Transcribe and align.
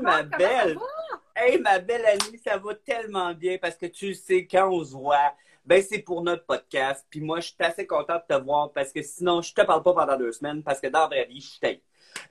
ma 0.00 0.22
belle! 0.22 0.78
Hey, 1.34 1.58
ma 1.58 1.78
belle 1.78 2.04
Annie, 2.06 2.38
ça 2.38 2.58
va 2.58 2.74
tellement 2.74 3.32
bien 3.32 3.58
parce 3.58 3.76
que 3.76 3.86
tu 3.86 4.14
sais, 4.14 4.46
quand 4.46 4.68
on 4.68 4.84
se 4.84 4.92
voit, 4.92 5.34
ben 5.64 5.82
c'est 5.82 6.00
pour 6.00 6.22
notre 6.22 6.44
podcast. 6.44 7.06
Puis 7.08 7.20
moi, 7.20 7.40
je 7.40 7.48
suis 7.48 7.56
assez 7.60 7.86
contente 7.86 8.24
de 8.28 8.36
te 8.36 8.42
voir 8.42 8.72
parce 8.72 8.92
que 8.92 9.02
sinon, 9.02 9.40
je 9.40 9.54
te 9.54 9.62
parle 9.62 9.82
pas 9.82 9.94
pendant 9.94 10.16
deux 10.16 10.32
semaines 10.32 10.62
parce 10.62 10.80
que 10.80 10.88
dans 10.88 11.00
la 11.00 11.06
vraie 11.06 11.26
vie, 11.26 11.40
je 11.40 11.60
taille. 11.60 11.82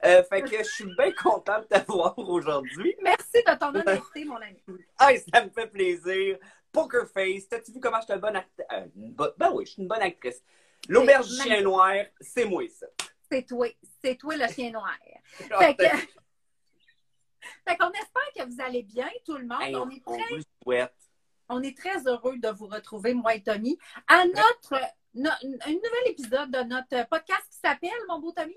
Euh, 0.06 0.24
fait 0.24 0.42
que 0.42 0.58
je 0.58 0.64
suis 0.64 0.96
bien 0.98 1.12
contente 1.14 1.66
de 1.72 1.78
te 1.78 1.92
voir 1.92 2.18
aujourd'hui. 2.18 2.96
Merci 3.02 3.44
de 3.46 3.58
ton 3.58 3.70
honnêteté, 3.70 4.26
mon 4.26 4.36
ami. 4.36 4.62
Hey, 5.00 5.24
ça 5.34 5.44
me 5.44 5.50
fait 5.50 5.68
plaisir. 5.68 6.38
Poker 6.72 7.08
Face, 7.08 7.48
t'as-tu 7.48 7.72
vu 7.72 7.80
comment 7.80 7.98
je 8.00 8.06
suis 8.06 8.14
une 8.14 8.20
bonne 8.20 8.36
actrice? 8.36 8.66
ben 9.38 9.52
oui, 9.54 9.66
je 9.66 9.72
suis 9.72 9.82
une 9.82 9.88
bonne 9.88 10.02
actrice. 10.02 10.44
L'auberge 10.88 11.28
du 11.28 11.42
chien 11.42 11.62
noir, 11.62 11.94
c'est 12.22 12.46
moi 12.46 12.64
ça. 12.70 12.88
C'est 13.32 13.46
toi. 13.46 13.68
C'est 14.04 14.16
toi 14.16 14.36
le 14.36 14.48
chien 14.48 14.72
noir. 14.72 14.98
Fait 15.60 15.76
que... 15.76 15.86
fait 17.68 17.78
qu'on 17.78 17.92
espère 17.92 18.34
que 18.36 18.44
vous 18.50 18.62
allez 18.62 18.84
bien, 18.84 19.10
tout 19.26 19.38
le 19.38 19.46
monde. 19.46 19.62
Hey, 19.62 19.76
on, 19.76 19.90
est 19.90 20.04
très, 20.06 20.30
vous 20.30 20.36
le 20.38 20.44
souhaite. 20.64 20.96
on 21.50 21.62
est 21.62 21.78
très 21.78 22.08
heureux 22.08 22.38
de 22.38 22.50
vous 22.50 22.68
retrouver, 22.68 23.14
moi 23.14 23.36
et 23.36 23.42
Tommy, 23.44 23.78
à 24.08 24.26
notre 24.26 24.76
no- 25.14 25.30
un 25.44 25.72
nouvel 25.72 26.08
épisode 26.08 26.52
de 26.52 26.64
notre 26.64 27.08
podcast 27.10 27.44
qui 27.52 27.58
s'appelle, 27.58 27.90
mon 28.08 28.20
beau 28.20 28.32
Tommy? 28.32 28.56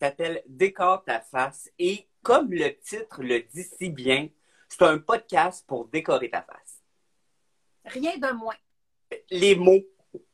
s'appelle 0.00 0.42
Décore 0.46 1.04
ta 1.04 1.20
face 1.20 1.70
et 1.78 2.06
comme 2.22 2.52
le 2.52 2.76
titre 2.80 3.22
le 3.22 3.40
dit 3.40 3.64
si 3.78 3.88
bien, 3.90 4.28
c'est 4.68 4.82
un 4.82 4.98
podcast 4.98 5.64
pour 5.66 5.86
décorer 5.86 6.28
ta 6.28 6.42
face. 6.42 6.82
Rien 7.86 8.18
de 8.18 8.32
moins. 8.32 8.56
Les 9.30 9.54
mots, 9.54 9.80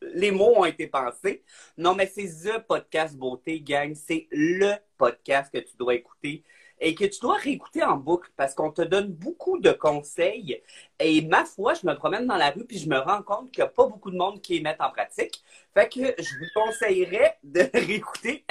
les 0.00 0.30
mots 0.30 0.54
ont 0.56 0.64
été 0.64 0.86
pensés. 0.86 1.44
Non, 1.76 1.94
mais 1.94 2.06
c'est 2.06 2.26
The 2.26 2.58
Podcast 2.66 3.14
Beauté, 3.16 3.60
gang. 3.60 3.94
C'est 3.94 4.26
le 4.30 4.72
podcast 4.96 5.52
que 5.52 5.58
tu 5.58 5.76
dois 5.76 5.94
écouter 5.94 6.42
et 6.82 6.96
que 6.96 7.04
tu 7.04 7.20
dois 7.20 7.36
réécouter 7.36 7.84
en 7.84 7.96
boucle 7.96 8.28
parce 8.36 8.54
qu'on 8.54 8.72
te 8.72 8.82
donne 8.82 9.12
beaucoup 9.12 9.58
de 9.60 9.70
conseils. 9.70 10.60
Et 10.98 11.22
ma 11.22 11.44
foi, 11.44 11.74
je 11.74 11.86
me 11.86 11.94
promène 11.94 12.26
dans 12.26 12.36
la 12.36 12.50
rue 12.50 12.64
puis 12.64 12.78
je 12.78 12.88
me 12.88 12.98
rends 12.98 13.22
compte 13.22 13.52
qu'il 13.52 13.62
n'y 13.62 13.68
a 13.68 13.70
pas 13.70 13.86
beaucoup 13.86 14.10
de 14.10 14.16
monde 14.16 14.42
qui 14.42 14.54
les 14.54 14.60
mettent 14.60 14.80
en 14.80 14.90
pratique. 14.90 15.42
Fait 15.72 15.88
que 15.88 16.00
je 16.20 16.38
vous 16.38 16.50
conseillerais 16.54 17.38
de 17.44 17.60
réécouter 17.72 18.44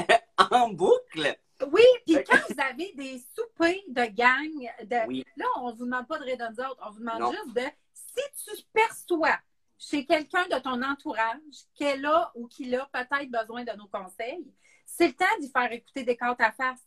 en 0.50 0.70
boucle. 0.70 1.38
Oui, 1.72 1.84
puis 2.06 2.24
quand 2.24 2.40
vous 2.50 2.60
avez 2.60 2.94
des 2.94 3.22
soupers 3.36 3.84
de 3.90 4.06
gang, 4.16 4.88
de... 4.88 5.08
Oui. 5.08 5.26
là, 5.36 5.46
on 5.58 5.74
vous 5.74 5.86
demande 5.86 6.08
pas 6.08 6.18
de 6.18 6.24
rire 6.24 6.38
de 6.38 6.56
nous 6.56 6.66
autres, 6.66 6.82
on 6.88 6.92
vous 6.92 7.00
demande 7.00 7.20
Non. 7.20 7.32
juste 7.34 7.54
de 7.54 7.64
si 7.94 8.56
tu 8.56 8.64
perçois 8.74 9.38
chez 9.78 10.06
quelqu'un 10.06 10.48
de 10.48 10.58
ton 10.60 10.82
entourage 10.82 11.66
qu'elle 11.76 12.06
a 12.06 12.32
ou 12.36 12.48
qu'il 12.48 12.74
a 12.76 12.90
peut-être 12.94 13.30
besoin 13.30 13.66
de 13.66 13.72
nos 13.74 13.88
conseils, 13.88 14.48
c'est 14.86 15.08
le 15.08 15.14
temps 15.14 15.26
d'y 15.42 15.50
faire 15.50 15.72
écouter 15.72 16.04
des 16.04 16.16
cartes 16.16 16.42
à 16.42 16.52
face. 16.52 16.80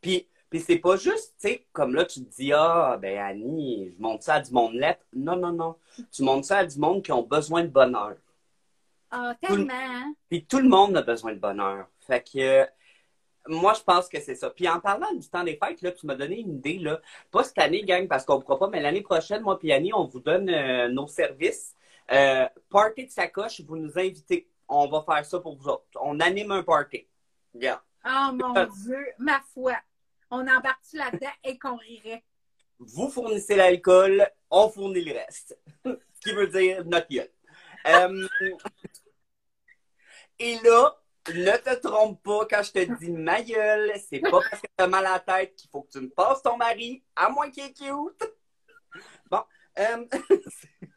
Puis, 0.00 0.26
puis 0.54 0.60
c'est 0.64 0.78
pas 0.78 0.94
juste, 0.94 1.34
tu 1.40 1.48
sais, 1.48 1.66
comme 1.72 1.96
là, 1.96 2.04
tu 2.04 2.24
te 2.24 2.30
dis, 2.36 2.52
ah, 2.52 2.96
ben 3.02 3.18
Annie, 3.18 3.92
je 3.96 4.00
montre 4.00 4.22
ça 4.22 4.34
à 4.34 4.40
du 4.40 4.52
monde 4.52 4.74
lettre. 4.74 5.04
Non, 5.12 5.34
non, 5.34 5.50
non. 5.50 5.74
Tu 6.12 6.22
montres 6.22 6.46
ça 6.46 6.58
à 6.58 6.64
du 6.64 6.78
monde 6.78 7.02
qui 7.02 7.10
ont 7.10 7.24
besoin 7.24 7.62
de 7.64 7.68
bonheur. 7.70 8.14
Ah, 9.10 9.34
tellement. 9.40 9.66
hein? 9.72 10.14
Puis 10.30 10.44
tout 10.46 10.60
le 10.60 10.68
monde 10.68 10.96
a 10.96 11.02
besoin 11.02 11.32
de 11.32 11.40
bonheur. 11.40 11.88
Fait 12.06 12.22
que 12.22 12.38
euh, 12.38 12.64
moi, 13.48 13.74
je 13.74 13.82
pense 13.82 14.08
que 14.08 14.20
c'est 14.20 14.36
ça. 14.36 14.48
Puis 14.48 14.68
en 14.68 14.78
parlant 14.78 15.12
du 15.12 15.28
temps 15.28 15.42
des 15.42 15.56
fêtes, 15.56 15.82
là, 15.82 15.90
tu 15.90 16.06
m'as 16.06 16.14
donné 16.14 16.38
une 16.38 16.54
idée, 16.58 16.78
là. 16.78 17.00
Pas 17.32 17.42
cette 17.42 17.58
année, 17.58 17.82
gang, 17.82 18.06
parce 18.06 18.24
qu'on 18.24 18.36
ne 18.36 18.42
pourra 18.42 18.60
pas, 18.60 18.68
mais 18.68 18.80
l'année 18.80 19.02
prochaine, 19.02 19.42
moi 19.42 19.58
puis 19.58 19.72
Annie, 19.72 19.92
on 19.92 20.04
vous 20.04 20.20
donne 20.20 20.48
euh, 20.48 20.88
nos 20.88 21.08
services. 21.08 21.74
Euh, 22.12 22.46
party 22.70 23.06
de 23.06 23.10
sacoche, 23.10 23.60
vous 23.62 23.76
nous 23.76 23.98
invitez. 23.98 24.48
On 24.68 24.86
va 24.86 25.02
faire 25.02 25.24
ça 25.26 25.40
pour 25.40 25.56
vous 25.56 25.68
autres. 25.68 25.84
On 26.00 26.20
anime 26.20 26.52
un 26.52 26.62
party. 26.62 27.08
Regarde. 27.52 27.80
Oh 28.06 28.30
mon 28.34 28.56
Euh. 28.56 28.66
Dieu, 28.84 29.04
ma 29.18 29.40
foi. 29.52 29.72
On 30.30 30.40
embarque-tu 30.40 30.96
là-dedans 30.96 31.32
et 31.44 31.58
qu'on 31.58 31.76
rirait? 31.76 32.24
vous 32.78 33.08
fournissez 33.08 33.56
l'alcool, 33.56 34.26
on 34.50 34.68
fournit 34.68 35.04
le 35.04 35.12
reste. 35.12 35.58
Ce 35.84 36.20
qui 36.20 36.32
veut 36.34 36.48
dire 36.48 36.84
notre 36.84 37.08
gueule. 37.08 37.30
Euh, 37.86 38.28
et 40.38 40.56
là, 40.60 40.96
ne 41.28 41.56
te 41.56 41.74
trompe 41.80 42.22
pas 42.22 42.46
quand 42.46 42.62
je 42.62 42.72
te 42.72 42.98
dis 42.98 43.10
ma 43.10 43.42
gueule, 43.42 43.92
c'est 44.08 44.20
pas 44.20 44.40
parce 44.50 44.62
que 44.62 44.68
t'as 44.76 44.86
mal 44.86 45.06
à 45.06 45.12
la 45.12 45.20
tête 45.20 45.56
qu'il 45.56 45.70
faut 45.70 45.82
que 45.82 45.90
tu 45.90 46.00
me 46.00 46.08
passes 46.08 46.42
ton 46.42 46.56
mari, 46.56 47.02
à 47.16 47.28
moins 47.28 47.50
qu'il 47.50 47.64
est 47.64 47.72
cute. 47.72 48.30
Bon, 49.30 49.42
euh, 49.78 50.06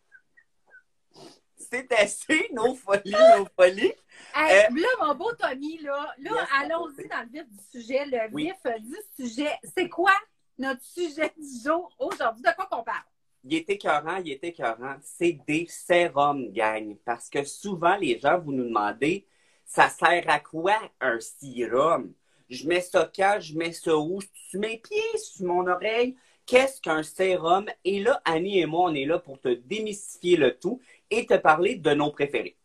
c'est 1.69 1.91
assez, 1.93 2.49
nos 2.53 2.75
folies, 2.75 3.15
nos 3.37 3.47
folies. 3.57 3.93
Hey, 4.35 4.65
Euh, 4.69 4.79
là, 4.79 4.87
mon 5.07 5.15
beau 5.15 5.31
Tommy, 5.33 5.79
là, 5.79 6.13
là 6.19 6.31
Yes, 6.31 6.49
allons-y 6.61 7.07
dans 7.07 7.21
le 7.21 7.29
vif 7.31 7.45
du 7.49 7.63
sujet. 7.81 8.05
Le 8.05 8.19
Oui. 8.33 8.45
vif 8.45 8.55
euh, 8.65 8.79
du 8.79 8.95
sujet. 9.27 9.51
C'est 9.75 9.89
quoi 9.89 10.11
notre 10.57 10.83
sujet 10.83 11.31
du 11.37 11.63
jour 11.63 11.91
aujourd'hui? 11.99 12.43
De 12.43 12.55
quoi 12.55 12.65
qu'on 12.69 12.83
parle? 12.83 13.03
Il 13.43 13.53
est 13.55 13.69
écœurant, 13.69 14.17
il 14.17 14.31
est 14.31 14.43
écœurant. 14.43 14.95
C'est 15.01 15.39
des 15.47 15.65
sérums, 15.69 16.51
gang. 16.51 16.97
Parce 17.05 17.29
que 17.29 17.43
souvent, 17.43 17.95
les 17.95 18.19
gens, 18.19 18.39
vous 18.39 18.51
nous 18.51 18.65
demandez, 18.65 19.25
ça 19.65 19.89
sert 19.89 20.23
à 20.29 20.39
quoi 20.39 20.75
un 20.99 21.19
sérum? 21.19 22.13
Je 22.49 22.67
mets 22.67 22.81
ça 22.81 23.09
quand? 23.13 23.37
Je 23.39 23.55
mets 23.57 23.73
ça 23.73 23.95
où? 23.97 24.19
Sur 24.21 24.59
mes 24.59 24.77
pieds? 24.77 25.17
Sur 25.17 25.45
mon 25.47 25.67
oreille? 25.67 26.15
Qu'est-ce 26.45 26.79
qu'un 26.81 27.03
sérum? 27.03 27.65
Et 27.83 27.99
là, 28.01 28.21
Annie 28.23 28.59
et 28.59 28.65
moi, 28.65 28.89
on 28.89 28.93
est 28.95 29.05
là 29.05 29.19
pour 29.19 29.39
te 29.39 29.49
démystifier 29.49 30.37
le 30.37 30.57
tout 30.57 30.79
et 31.09 31.25
te 31.25 31.35
parler 31.35 31.75
de 31.75 31.93
nos 31.93 32.11
préférés. 32.11 32.57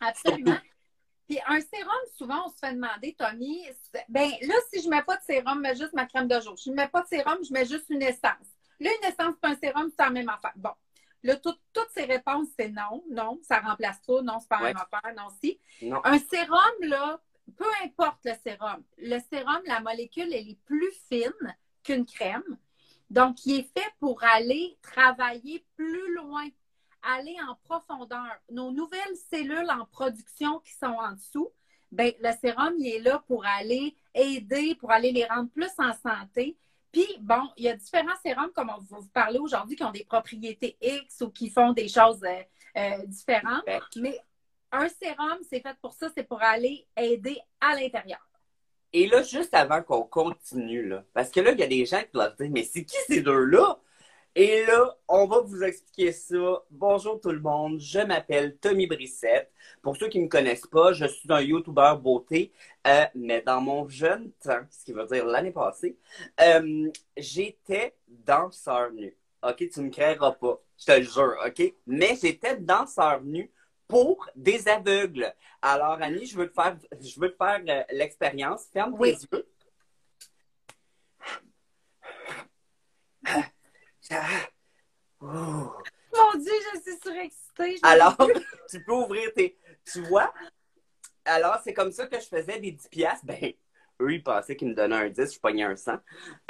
Absolument. 0.00 0.58
Puis 1.28 1.38
un 1.46 1.60
sérum, 1.60 2.00
souvent, 2.16 2.46
on 2.46 2.50
se 2.50 2.56
fait 2.58 2.74
demander, 2.74 3.14
Tommy, 3.14 3.64
ben 4.08 4.30
là, 4.42 4.54
si 4.72 4.82
je 4.82 4.88
mets 4.88 5.02
pas 5.02 5.16
de 5.16 5.22
sérum, 5.22 5.54
je 5.56 5.60
mets 5.60 5.76
juste 5.76 5.92
ma 5.92 6.06
crème 6.06 6.28
de 6.28 6.40
jour. 6.40 6.56
Je 6.56 6.70
ne 6.70 6.74
mets 6.74 6.88
pas 6.88 7.02
de 7.02 7.06
sérum, 7.08 7.38
je 7.46 7.52
mets 7.52 7.64
juste 7.66 7.88
une 7.90 8.02
essence. 8.02 8.48
Là, 8.80 8.90
une 9.00 9.08
essence 9.08 9.34
et 9.42 9.46
un 9.46 9.56
sérum, 9.56 9.90
c'est 9.96 10.04
la 10.04 10.10
même 10.10 10.28
affaire. 10.28 10.52
Bon. 10.56 10.72
Là, 11.22 11.36
tout- 11.36 11.56
toutes 11.72 11.90
ces 11.94 12.04
réponses, 12.04 12.48
c'est 12.58 12.68
non, 12.68 13.04
non, 13.08 13.38
ça 13.42 13.60
remplace 13.60 14.00
pas, 14.04 14.22
non, 14.22 14.40
c'est 14.40 14.48
pas 14.48 14.56
la 14.56 14.62
Ouais. 14.64 14.74
même 14.74 14.82
affaire, 14.82 15.14
non, 15.16 15.28
si. 15.42 15.60
Non. 15.82 16.00
Un 16.04 16.18
sérum, 16.18 16.74
là, 16.80 17.20
peu 17.56 17.68
importe 17.84 18.18
le 18.24 18.32
sérum, 18.42 18.82
le 18.98 19.18
sérum, 19.32 19.60
la 19.66 19.80
molécule, 19.80 20.32
elle 20.34 20.48
est 20.48 20.58
plus 20.64 20.92
fine 21.08 21.56
qu'une 21.84 22.04
crème. 22.04 22.58
Donc, 23.08 23.46
il 23.46 23.60
est 23.60 23.78
fait 23.78 23.92
pour 24.00 24.24
aller 24.24 24.76
travailler 24.82 25.64
plus 25.76 26.14
loin, 26.16 26.48
aller 27.02 27.36
en 27.48 27.56
profondeur. 27.64 28.38
Nos 28.50 28.70
nouvelles 28.70 29.16
cellules 29.30 29.70
en 29.70 29.84
production 29.86 30.60
qui 30.60 30.72
sont 30.72 30.86
en 30.86 31.12
dessous, 31.12 31.50
ben, 31.90 32.12
le 32.20 32.32
sérum, 32.40 32.74
il 32.78 32.86
est 32.86 33.00
là 33.00 33.22
pour 33.26 33.44
aller 33.44 33.94
aider, 34.14 34.74
pour 34.76 34.90
aller 34.90 35.12
les 35.12 35.24
rendre 35.26 35.50
plus 35.50 35.70
en 35.78 35.92
santé. 35.92 36.56
Puis, 36.90 37.06
bon, 37.20 37.48
il 37.56 37.64
y 37.64 37.68
a 37.68 37.76
différents 37.76 38.16
sérums, 38.24 38.50
comme 38.54 38.70
on 38.70 38.80
va 38.80 38.98
vous 38.98 39.08
parler 39.08 39.38
aujourd'hui, 39.38 39.76
qui 39.76 39.84
ont 39.84 39.92
des 39.92 40.04
propriétés 40.04 40.76
X 40.80 41.22
ou 41.22 41.30
qui 41.30 41.50
font 41.50 41.72
des 41.72 41.88
choses 41.88 42.22
euh, 42.24 42.42
euh, 42.76 43.06
différentes. 43.06 43.64
Mais 43.96 44.18
un 44.70 44.88
sérum, 44.88 45.38
c'est 45.48 45.60
fait 45.60 45.76
pour 45.80 45.92
ça, 45.92 46.08
c'est 46.16 46.22
pour 46.24 46.42
aller 46.42 46.86
aider 46.96 47.38
à 47.60 47.74
l'intérieur. 47.74 48.26
Et 48.94 49.06
là, 49.06 49.22
juste 49.22 49.54
avant 49.54 49.82
qu'on 49.82 50.02
continue, 50.02 50.86
là, 50.86 51.04
parce 51.14 51.30
que 51.30 51.40
là, 51.40 51.52
il 51.52 51.58
y 51.58 51.62
a 51.62 51.66
des 51.66 51.86
gens 51.86 52.00
qui 52.00 52.12
doivent 52.12 52.36
dire, 52.36 52.50
mais 52.50 52.64
c'est 52.64 52.84
qui 52.84 52.96
ces 53.06 53.22
deux-là? 53.22 53.78
Et 54.34 54.64
là, 54.64 54.96
on 55.08 55.26
va 55.26 55.40
vous 55.40 55.62
expliquer 55.62 56.10
ça. 56.12 56.62
Bonjour 56.70 57.20
tout 57.20 57.30
le 57.32 57.40
monde, 57.40 57.78
je 57.78 57.98
m'appelle 58.00 58.56
Tommy 58.56 58.86
Brissette. 58.86 59.52
Pour 59.82 59.94
ceux 59.96 60.08
qui 60.08 60.18
ne 60.20 60.24
me 60.24 60.28
connaissent 60.30 60.66
pas, 60.66 60.94
je 60.94 61.04
suis 61.04 61.30
un 61.30 61.42
YouTuber 61.42 61.94
beauté, 62.00 62.50
euh, 62.86 63.04
mais 63.14 63.42
dans 63.42 63.60
mon 63.60 63.86
jeune 63.88 64.32
temps, 64.42 64.64
ce 64.70 64.86
qui 64.86 64.92
veut 64.94 65.04
dire 65.06 65.26
l'année 65.26 65.50
passée, 65.50 65.98
euh, 66.40 66.90
j'étais 67.14 67.94
danseur 68.08 68.90
nu. 68.92 69.14
OK, 69.42 69.56
tu 69.70 69.80
ne 69.80 69.84
me 69.86 69.90
créeras 69.90 70.32
pas, 70.32 70.58
je 70.78 70.84
te 70.86 70.92
le 70.92 71.02
jure, 71.02 71.36
OK? 71.46 71.74
Mais 71.86 72.16
j'étais 72.20 72.56
danseur 72.56 73.20
nu 73.22 73.52
pour 73.86 74.30
des 74.34 74.66
aveugles. 74.66 75.30
Alors, 75.60 76.00
Annie, 76.00 76.24
je 76.24 76.38
veux 76.38 76.48
te 76.48 76.54
faire, 76.54 76.78
je 77.00 77.20
veux 77.20 77.30
te 77.32 77.36
faire 77.36 77.60
euh, 77.68 77.82
l'expérience. 77.92 78.64
Ferme 78.72 78.94
Oui. 78.98 79.14
tes 79.14 79.36
yeux. 79.36 79.46
Ah. 83.26 83.42
Oh. 85.20 85.72
Mon 86.14 86.38
Dieu, 86.40 86.52
je 86.74 86.80
suis 86.80 86.98
surexcitée. 87.00 87.76
Je- 87.76 87.80
Alors, 87.86 88.16
tu 88.68 88.82
peux 88.84 88.92
ouvrir 88.92 89.32
tes. 89.34 89.56
Tu 89.84 90.02
vois? 90.02 90.32
Alors, 91.24 91.58
c'est 91.62 91.72
comme 91.74 91.92
ça 91.92 92.06
que 92.06 92.18
je 92.20 92.26
faisais 92.26 92.58
des 92.58 92.72
10 92.72 92.88
piastres. 92.88 93.24
Ben, 93.24 93.52
eux, 94.00 94.12
ils 94.12 94.22
pensaient 94.22 94.56
qu'ils 94.56 94.68
me 94.68 94.74
donnaient 94.74 94.96
un 94.96 95.08
10, 95.08 95.34
je 95.34 95.38
pognais 95.40 95.62
un 95.64 95.76
100. 95.76 95.92
Euh, 95.92 95.98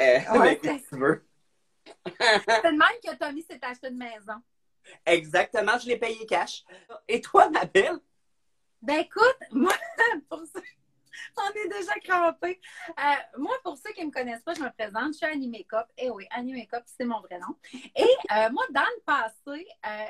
Ouais, 0.00 0.20
mais 0.41 0.61
c'est- 0.62 0.79
si 0.79 0.85
tu 0.88 0.97
veux. 0.99 1.26
C'est 2.06 2.62
de 2.62 2.70
même 2.70 3.00
que 3.05 3.14
Tommy 3.17 3.43
s'est 3.43 3.59
acheté 3.62 3.88
une 3.88 3.99
maison. 3.99 4.41
Exactement, 5.06 5.79
je 5.79 5.87
l'ai 5.88 5.97
payé 5.99 6.25
cash. 6.26 6.64
Et 7.09 7.20
toi, 7.20 7.49
ma 7.50 7.64
belle? 7.64 7.99
Ben 8.81 9.00
écoute, 9.00 9.37
moi, 9.53 9.73
pour 10.29 10.43
ça, 10.47 10.61
on 11.36 11.50
est 11.50 11.69
déjà 11.69 11.94
crampés. 12.04 12.60
Euh, 12.90 13.38
moi, 13.38 13.54
pour 13.62 13.76
ceux 13.76 13.92
qui 13.92 14.00
ne 14.02 14.06
me 14.06 14.12
connaissent 14.12 14.42
pas, 14.42 14.54
je 14.54 14.62
me 14.62 14.70
présente, 14.70 15.12
je 15.12 15.19
suis 15.19 15.26
Annie 15.26 15.48
Makeup. 15.48 15.86
Eh 15.98 16.10
oui, 16.10 16.26
Annie 16.30 16.54
Makeup, 16.54 16.84
c'est 16.86 17.04
mon 17.04 17.20
vrai 17.20 17.38
nom. 17.38 17.56
Et 17.96 18.02
euh, 18.02 18.50
moi, 18.50 18.64
dans 18.70 18.80
le 18.80 19.02
passé, 19.04 19.66
euh, 19.86 20.04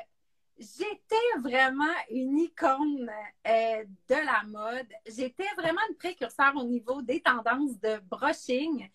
j'étais 0.57 1.39
vraiment 1.41 1.93
une 2.09 2.39
icône 2.39 3.11
de 3.45 4.25
la 4.25 4.43
mode. 4.45 4.87
J'étais 5.05 5.47
vraiment 5.57 5.81
une 5.89 5.97
précurseur 5.97 6.55
au 6.55 6.63
niveau 6.63 7.01
des 7.01 7.21
tendances 7.21 7.79
de 7.79 7.99
brushing. 8.09 8.89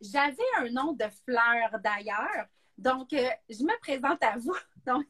J'avais 0.00 0.36
un 0.58 0.70
nom 0.70 0.92
de 0.92 1.06
fleur 1.24 1.78
d'ailleurs. 1.82 2.46
Donc, 2.76 3.08
je 3.12 3.62
me 3.62 3.78
présente 3.80 4.22
à 4.22 4.36
vous. 4.36 4.56
Donc, 4.86 5.06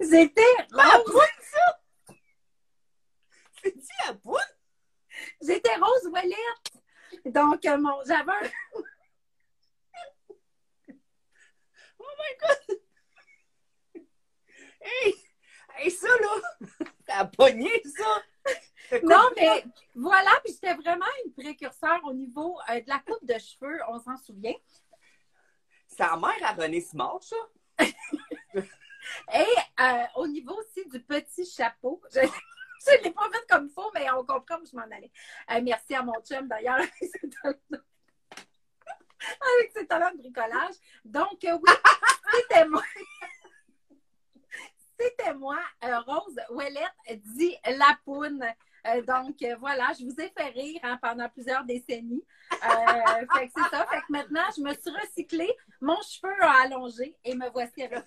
J'étais 0.00 0.42
rose. 0.72 1.20
ça! 1.40 1.80
C'est-tu 3.62 3.92
la 4.06 4.14
poune? 4.14 4.40
J'étais 5.40 5.76
rose 5.76 6.06
Ouellette. 6.12 6.72
Donc, 7.24 7.64
euh, 7.64 7.78
mon, 7.78 8.02
j'avais 8.04 8.32
un, 8.32 8.42
Oh 11.98 12.04
my 12.18 12.36
god! 12.40 12.58
Hey! 14.80 15.14
Hey, 15.76 15.90
ça, 15.90 16.08
là! 16.08 16.42
T'as 17.06 17.24
pogné, 17.24 17.82
ça! 17.84 18.22
Non, 19.02 19.30
mais 19.36 19.64
voilà, 19.94 20.30
puis 20.44 20.52
j'étais 20.52 20.74
vraiment 20.74 21.06
une 21.24 21.32
précurseur 21.32 21.98
au 22.04 22.12
niveau 22.12 22.60
euh, 22.70 22.80
de 22.80 22.88
la 22.88 22.98
coupe 23.00 23.24
de 23.24 23.36
cheveux, 23.38 23.80
on 23.88 23.98
s'en 23.98 24.16
souvient. 24.16 24.54
C'est 25.88 25.98
la 26.00 26.16
mère 26.16 26.42
à 26.42 26.52
René 26.52 26.80
Simard, 26.80 27.20
ça? 27.22 27.36
Et 29.34 29.46
euh, 29.80 30.04
au 30.16 30.26
niveau 30.26 30.54
aussi 30.54 30.88
du 30.88 31.00
petit 31.00 31.44
chapeau, 31.44 32.00
je 32.14 32.20
ne 32.20 33.02
l'ai 33.02 33.10
pas 33.10 33.28
fait 33.32 33.46
comme 33.48 33.66
il 33.66 33.72
faut, 33.72 33.90
mais 33.94 34.10
on 34.10 34.24
comprend 34.24 34.58
où 34.60 34.66
je 34.70 34.76
m'en 34.76 34.82
allais. 34.82 35.10
Euh, 35.50 35.60
merci 35.62 35.94
à 35.94 36.02
mon 36.02 36.14
chum 36.22 36.46
d'ailleurs 36.48 36.76
avec 36.80 36.94
ses 39.74 39.86
talents 39.86 40.10
de- 40.12 40.18
bricolage. 40.18 40.74
Donc, 41.04 41.44
euh, 41.44 41.58
oui, 41.62 41.72
c'était 42.34 42.66
moi. 42.68 42.82
C'était 44.98 45.34
moi, 45.34 45.58
Rose 46.06 46.38
Ouellette, 46.48 47.20
dit 47.22 47.54
la 47.66 47.98
poune. 48.02 48.42
Euh, 48.86 49.02
donc, 49.02 49.44
voilà, 49.58 49.92
je 49.92 50.04
vous 50.04 50.18
ai 50.18 50.30
fait 50.30 50.48
rire 50.48 50.80
hein, 50.84 50.98
pendant 51.02 51.28
plusieurs 51.28 51.64
décennies. 51.64 52.24
Fait 52.50 53.46
que 53.46 53.52
c'est 53.54 53.70
ça. 53.70 53.84
Fait 53.86 54.00
que 54.00 54.10
maintenant, 54.10 54.44
je 54.56 54.62
me 54.62 54.72
suis 54.72 54.90
recyclée, 54.90 55.54
mon 55.82 56.00
cheveu 56.00 56.32
a 56.40 56.62
allongé 56.62 57.14
et 57.24 57.34
me 57.34 57.50
voici 57.50 57.82
avec. 57.82 58.06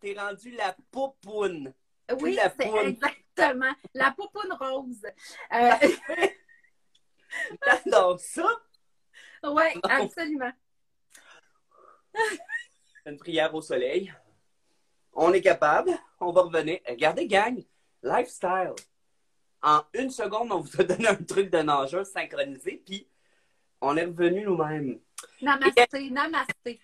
T'es 0.00 0.14
rendu 0.18 0.50
la 0.52 0.76
poupoune. 0.90 1.72
Oui, 2.20 2.34
la 2.34 2.50
c'est 2.50 2.68
poune. 2.68 2.86
exactement. 2.86 3.72
La 3.94 4.12
poupoune 4.12 4.52
rose. 4.58 5.04
Euh, 5.52 5.72
T'adores 7.60 8.20
ça? 8.20 8.48
oui, 9.44 9.62
absolument. 9.82 10.52
Une 13.06 13.16
prière 13.18 13.54
au 13.54 13.60
soleil. 13.60 14.12
On 15.12 15.32
est 15.32 15.42
capable. 15.42 15.90
On 16.20 16.32
va 16.32 16.42
revenir. 16.42 16.80
Regardez, 16.88 17.26
gang. 17.26 17.62
Lifestyle. 18.02 18.74
En 19.62 19.82
une 19.94 20.10
seconde, 20.10 20.52
on 20.52 20.60
vous 20.60 20.80
a 20.80 20.84
donné 20.84 21.08
un 21.08 21.16
truc 21.16 21.50
de 21.50 21.58
nageur 21.58 22.06
synchronisé, 22.06 22.80
puis 22.86 23.08
on 23.80 23.96
est 23.96 24.04
revenu 24.04 24.44
nous-mêmes. 24.44 25.00
Namasté, 25.42 26.10
namasté. 26.10 26.80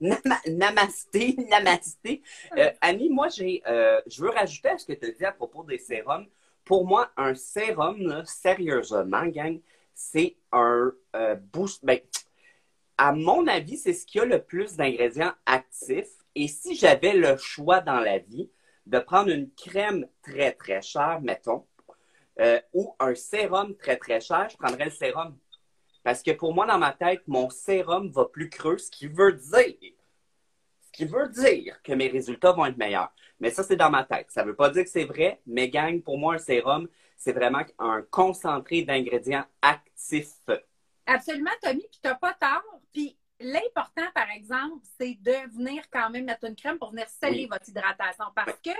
Nama- 0.00 0.40
namasté, 0.48 1.34
namasté. 1.50 2.22
Euh, 2.56 2.70
Annie, 2.80 3.10
moi, 3.10 3.28
j'ai, 3.28 3.62
euh, 3.66 4.00
je 4.06 4.22
veux 4.22 4.30
rajouter 4.30 4.68
à 4.68 4.78
ce 4.78 4.86
que 4.86 4.92
tu 4.92 5.06
as 5.06 5.10
dit 5.10 5.24
à 5.24 5.32
propos 5.32 5.64
des 5.64 5.78
sérums. 5.78 6.26
Pour 6.64 6.86
moi, 6.86 7.10
un 7.16 7.34
sérum, 7.34 7.98
là, 8.06 8.24
sérieusement, 8.24 9.26
gang, 9.26 9.60
c'est 9.94 10.36
un 10.52 10.92
euh, 11.16 11.34
boost. 11.34 11.84
Ben, 11.84 11.98
à 12.96 13.12
mon 13.12 13.46
avis, 13.48 13.76
c'est 13.76 13.92
ce 13.92 14.06
qui 14.06 14.20
a 14.20 14.24
le 14.24 14.42
plus 14.42 14.76
d'ingrédients 14.76 15.32
actifs. 15.46 16.12
Et 16.34 16.46
si 16.46 16.76
j'avais 16.76 17.14
le 17.14 17.36
choix 17.36 17.80
dans 17.80 17.98
la 18.00 18.18
vie 18.18 18.50
de 18.86 18.98
prendre 19.00 19.30
une 19.30 19.50
crème 19.52 20.06
très, 20.22 20.52
très 20.52 20.80
chère, 20.80 21.20
mettons, 21.20 21.66
euh, 22.40 22.60
ou 22.72 22.94
un 23.00 23.14
sérum 23.16 23.74
très, 23.76 23.96
très 23.96 24.20
cher, 24.20 24.48
je 24.48 24.56
prendrais 24.56 24.84
le 24.84 24.90
sérum. 24.92 25.36
Parce 26.08 26.22
que 26.22 26.30
pour 26.30 26.54
moi, 26.54 26.64
dans 26.64 26.78
ma 26.78 26.92
tête, 26.92 27.20
mon 27.26 27.50
sérum 27.50 28.08
va 28.08 28.24
plus 28.24 28.48
creux, 28.48 28.78
ce 28.78 28.90
qui 28.90 29.08
veut 29.08 29.34
dire, 29.34 29.92
ce 30.80 30.90
qui 30.90 31.04
veut 31.04 31.28
dire 31.28 31.82
que 31.82 31.92
mes 31.92 32.08
résultats 32.08 32.52
vont 32.52 32.64
être 32.64 32.78
meilleurs. 32.78 33.12
Mais 33.40 33.50
ça, 33.50 33.62
c'est 33.62 33.76
dans 33.76 33.90
ma 33.90 34.04
tête. 34.04 34.30
Ça 34.30 34.42
veut 34.42 34.56
pas 34.56 34.70
dire 34.70 34.84
que 34.84 34.88
c'est 34.88 35.04
vrai, 35.04 35.42
mais 35.44 35.68
gang, 35.68 36.00
pour 36.00 36.16
moi, 36.16 36.36
un 36.36 36.38
sérum, 36.38 36.88
c'est 37.18 37.34
vraiment 37.34 37.60
un 37.78 38.00
concentré 38.10 38.84
d'ingrédients 38.84 39.44
actifs. 39.60 40.32
Absolument, 41.04 41.50
Tommy, 41.60 41.86
puis 41.90 42.00
t'as 42.00 42.14
pas 42.14 42.32
tort. 42.32 42.80
Puis 42.90 43.14
l'important, 43.38 44.10
par 44.14 44.30
exemple, 44.30 44.82
c'est 44.98 45.12
de 45.20 45.54
venir 45.58 45.82
quand 45.90 46.08
même 46.08 46.24
mettre 46.24 46.46
une 46.46 46.56
crème 46.56 46.78
pour 46.78 46.90
venir 46.92 47.06
sceller 47.06 47.40
Oui. 47.42 47.48
votre 47.52 47.68
hydratation. 47.68 48.24
Parce 48.34 48.58
que 48.64 48.70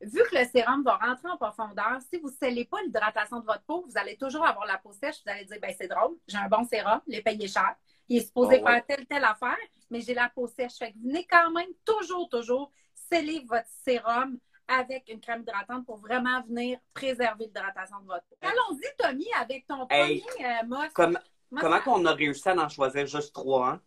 vu 0.00 0.22
que 0.30 0.36
le 0.36 0.44
sérum 0.46 0.82
va 0.84 0.96
rentrer 0.96 1.28
en 1.28 1.36
profondeur, 1.36 1.98
si 2.10 2.18
vous 2.20 2.28
ne 2.28 2.34
scellez 2.34 2.64
pas 2.64 2.80
l'hydratation 2.82 3.40
de 3.40 3.46
votre 3.46 3.62
peau, 3.62 3.84
vous 3.86 3.96
allez 3.98 4.16
toujours 4.16 4.46
avoir 4.46 4.66
la 4.66 4.78
peau 4.78 4.92
sèche. 4.92 5.16
Vous 5.24 5.30
allez 5.30 5.44
dire, 5.44 5.58
ben 5.60 5.74
c'est 5.78 5.88
drôle, 5.88 6.16
j'ai 6.26 6.38
un 6.38 6.48
bon 6.48 6.64
sérum, 6.64 7.00
il 7.06 7.14
est 7.16 7.22
payé 7.22 7.48
cher. 7.48 7.74
Il 8.08 8.18
est 8.18 8.26
supposé 8.26 8.58
Oh, 8.60 8.64
ouais. 8.64 8.72
faire 8.72 8.86
telle, 8.86 9.06
telle 9.06 9.24
affaire, 9.24 9.56
mais 9.90 10.00
j'ai 10.00 10.14
la 10.14 10.28
peau 10.30 10.46
sèche. 10.46 10.76
Fait 10.78 10.92
que 10.92 10.98
venez 11.04 11.26
quand 11.30 11.50
même 11.50 11.68
toujours, 11.84 12.28
toujours 12.28 12.70
sceller 12.94 13.44
votre 13.46 13.68
sérum 13.84 14.38
avec 14.66 15.08
une 15.08 15.20
crème 15.20 15.42
hydratante 15.42 15.84
pour 15.86 15.96
vraiment 15.98 16.42
venir 16.42 16.78
préserver 16.94 17.46
l'hydratation 17.46 18.00
de 18.00 18.06
votre 18.06 18.24
peau. 18.28 18.48
Allons-y, 18.48 18.86
Tommy, 18.98 19.26
avec 19.40 19.66
ton 19.66 19.86
Hey. 19.90 20.20
premier 20.22 20.46
euh. 20.46 20.88
Comme, 20.94 21.18
comment 21.58 21.80
qu'on 21.80 22.04
a 22.06 22.12
réussi 22.12 22.48
à 22.48 22.54
en 22.54 22.68
choisir 22.68 23.06
juste 23.06 23.34
trois, 23.34 23.68
hein? 23.70 23.80